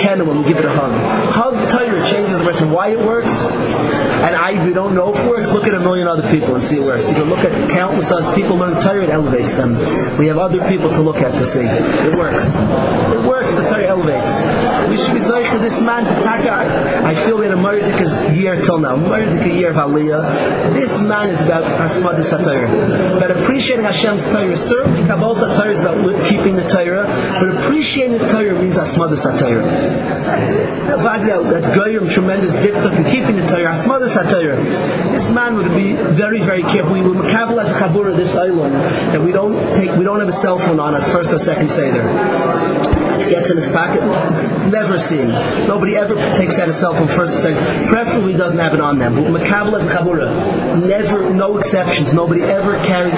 When 0.00 0.42
we 0.42 0.48
give 0.48 0.58
it 0.58 0.64
a 0.64 0.72
hug. 0.72 0.92
Hug 1.32 1.70
Torah 1.70 2.08
changes 2.10 2.32
the 2.32 2.44
person. 2.44 2.70
Why 2.70 2.90
it 2.90 2.98
works? 2.98 3.34
And 3.40 4.34
I, 4.36 4.64
we 4.64 4.72
don't 4.72 4.94
know 4.94 5.12
if 5.12 5.18
it 5.18 5.28
works. 5.28 5.50
Look 5.50 5.64
at 5.64 5.74
a 5.74 5.80
million 5.80 6.08
other 6.08 6.28
people 6.30 6.54
and 6.54 6.64
see 6.64 6.76
it 6.76 6.82
works. 6.82 7.06
You 7.06 7.14
can 7.14 7.30
look 7.30 7.40
at 7.40 7.70
countless 7.70 8.10
other 8.10 8.34
people 8.34 8.56
learn 8.56 8.80
Torah, 8.80 9.04
it 9.04 9.10
elevates 9.10 9.54
them. 9.54 10.18
We 10.18 10.26
have 10.28 10.38
other 10.38 10.66
people 10.68 10.90
to 10.90 10.99
look 11.02 11.16
at 11.16 11.32
to 11.32 11.44
see. 11.44 11.64
It 11.64 12.16
works. 12.16 12.54
It 12.56 13.22
works. 13.26 13.54
The 13.56 13.62
Torah 13.62 13.86
elevates. 13.86 14.88
We 14.90 14.96
should 14.96 15.14
be 15.14 15.20
saying 15.20 15.52
to 15.52 15.58
this 15.58 15.82
man 15.82 16.04
to 16.04 16.22
Taka. 16.22 17.04
I 17.04 17.14
feel 17.14 17.38
we 17.38 17.46
had 17.46 17.54
a 17.54 17.60
Mardika's 17.60 18.36
year 18.36 18.60
till 18.62 18.78
now. 18.78 18.96
Mardika 18.96 19.52
year 19.52 19.70
of 19.70 19.76
Aliyah. 19.76 20.74
This 20.74 21.00
man 21.00 21.30
is 21.30 21.40
about 21.40 21.64
Asmad 21.64 22.22
Torah. 22.22 23.16
About 23.16 23.30
appreciating 23.30 23.84
Hashem's 23.84 24.24
Torah. 24.26 24.56
Certainly 24.56 25.06
Kabbalah 25.06 25.56
Torah 25.56 25.72
is 25.72 25.80
about 25.80 26.28
keeping 26.28 26.56
the 26.56 26.64
Torah, 26.64 27.06
but 27.40 27.64
appreciating 27.64 28.18
the 28.18 28.26
Torah 28.26 28.60
means 28.60 28.76
Asmad 28.76 29.16
Torah. 29.38 29.64
That's 31.50 31.70
Goyim, 31.74 32.08
tremendous 32.08 32.52
diktuk 32.52 32.96
in 32.96 33.04
keeping 33.04 33.36
the 33.36 33.46
Torah. 33.46 33.72
Asmad 33.72 34.02
Torah. 34.30 34.64
This 35.12 35.30
man 35.30 35.56
would 35.56 35.70
be 35.74 35.92
very, 35.92 36.40
very 36.40 36.62
careful. 36.62 36.92
We 36.92 37.00
makabel 37.00 37.60
as 37.62 37.72
Chabura 37.74 38.16
this 38.16 38.36
island 38.36 38.74
that 38.74 39.22
we 39.22 39.32
don't 39.32 39.54
take, 39.76 39.90
we 39.96 40.04
don't 40.04 40.18
have 40.20 40.28
a 40.28 40.32
cell 40.32 40.58
phone 40.58 40.80
on 40.80 40.89
us. 40.94 41.08
First 41.10 41.30
or 41.32 41.38
second 41.38 41.70
Seder 41.70 43.09
gets 43.28 43.50
in 43.50 43.56
his 43.56 43.68
pocket. 43.68 44.00
It's, 44.34 44.66
never 44.70 44.98
seen. 44.98 45.28
Nobody 45.28 45.96
ever 45.96 46.14
takes 46.36 46.58
out 46.58 46.68
a 46.68 46.72
cell 46.72 46.94
phone 46.94 47.08
first 47.08 47.36
or 47.36 47.40
second. 47.40 47.88
Preferably 47.88 48.34
doesn't 48.34 48.58
have 48.58 48.72
it 48.74 48.80
on 48.80 48.98
them. 48.98 49.14
But 49.16 49.42
Makabal 49.42 49.80
Chabura. 49.80 50.86
Never, 50.86 51.30
no 51.30 51.58
exceptions. 51.58 52.14
Nobody 52.14 52.42
ever 52.42 52.76
carry, 52.84 53.10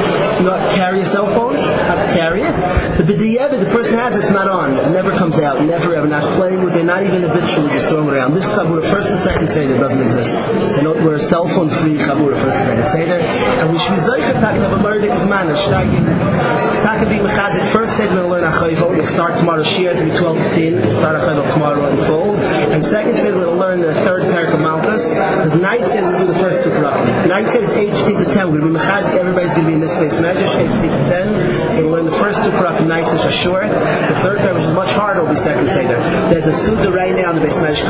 not 0.42 0.74
carry 0.74 1.02
a 1.02 1.04
cell 1.04 1.26
phone, 1.26 1.56
have 1.56 2.08
to 2.08 2.18
carry 2.18 2.42
it. 2.42 2.52
The 2.98 3.04
B'diyevit, 3.04 3.60
the 3.64 3.70
person 3.70 3.94
has 3.94 4.16
it, 4.16 4.24
it's 4.24 4.32
not 4.32 4.48
on. 4.48 4.76
It 4.76 4.90
never 4.90 5.10
comes 5.10 5.38
out. 5.38 5.62
Never 5.64 5.94
ever. 5.94 6.06
Not 6.06 6.36
playing 6.36 6.62
with 6.62 6.74
it, 6.76 6.84
not 6.84 7.02
even 7.02 7.22
habitually 7.22 7.70
just 7.70 7.88
throwing 7.88 8.08
it 8.08 8.14
around. 8.14 8.34
This 8.34 8.46
Chabura, 8.46 8.82
first 8.90 9.10
and 9.10 9.20
second 9.20 9.48
Seder, 9.48 9.78
doesn't 9.78 10.02
exist. 10.02 10.32
We're 10.32 11.14
a 11.14 11.22
cell 11.22 11.48
phone 11.48 11.68
free 11.68 11.96
Chabura, 11.96 12.40
first 12.40 12.56
and 12.56 12.88
second 12.88 12.88
Seder. 12.88 13.18
And 13.18 13.72
we 13.72 13.78
should 13.78 13.90
be 13.90 14.00
Zaycha 14.00 14.40
talking 14.40 14.62
about 14.62 14.80
Murdik 14.80 15.28
man, 15.28 15.50
a 15.50 15.54
Shtagin. 15.54 16.82
Talking 16.82 17.08
be 17.08 17.16
Mechazik, 17.16 17.72
first 17.72 17.96
Seder, 17.96 18.14
to 18.14 18.28
learn. 18.28 18.42
We 18.42 19.02
start 19.02 19.38
tomorrow 19.38 19.62
Shia, 19.62 19.91
to 19.98 20.04
be 20.04 20.10
12 20.10 20.38
15, 20.38 20.80
start 20.80 21.16
Achayvo 21.20 21.52
tomorrow 21.52 21.88
in 21.90 21.96
full. 22.06 22.36
And 22.36 22.84
second 22.84 23.14
Seder, 23.16 23.38
we'll 23.38 23.56
learn 23.56 23.80
the 23.80 23.94
third 23.94 24.22
parak 24.22 24.54
of 24.54 24.60
Malchus. 24.60 25.08
Because 25.08 25.52
night 25.52 25.86
Seder, 25.86 26.10
we'll 26.10 26.26
do 26.26 26.32
the 26.32 26.38
first 26.38 26.62
two 26.62 26.70
parakim. 26.70 27.28
Night 27.28 27.50
says 27.50 27.70
8 27.72 27.90
to 27.90 28.24
10. 28.24 28.52
We're 28.52 28.60
going 28.60 28.72
to 28.72 28.78
be 28.78 28.84
Mechazik, 28.84 29.14
everybody's 29.18 29.54
going 29.54 29.66
to 29.66 29.70
be 29.70 29.74
in 29.74 29.80
this 29.80 29.92
space. 29.92 30.16
Medrash, 30.16 30.54
8 30.54 30.66
to 30.66 30.88
10. 31.74 31.84
We'll 31.84 31.92
learn 31.92 32.06
the 32.06 32.18
first 32.18 32.42
two 32.42 32.50
parakim, 32.50 32.86
night 32.86 33.08
says 33.08 33.20
are 33.20 33.30
short. 33.30 33.68
The 33.68 33.76
third 34.22 34.38
parak, 34.38 34.54
which 34.54 34.64
is 34.64 34.72
much 34.72 34.90
harder, 34.94 35.22
will 35.22 35.30
be 35.30 35.36
second 35.36 35.70
Seder. 35.70 35.98
There's 36.30 36.46
a 36.46 36.54
Suda 36.54 36.90
right 36.90 37.14
now 37.14 37.30
in 37.30 37.40
the 37.40 37.46
Beis 37.46 37.58
Medrash 37.60 37.82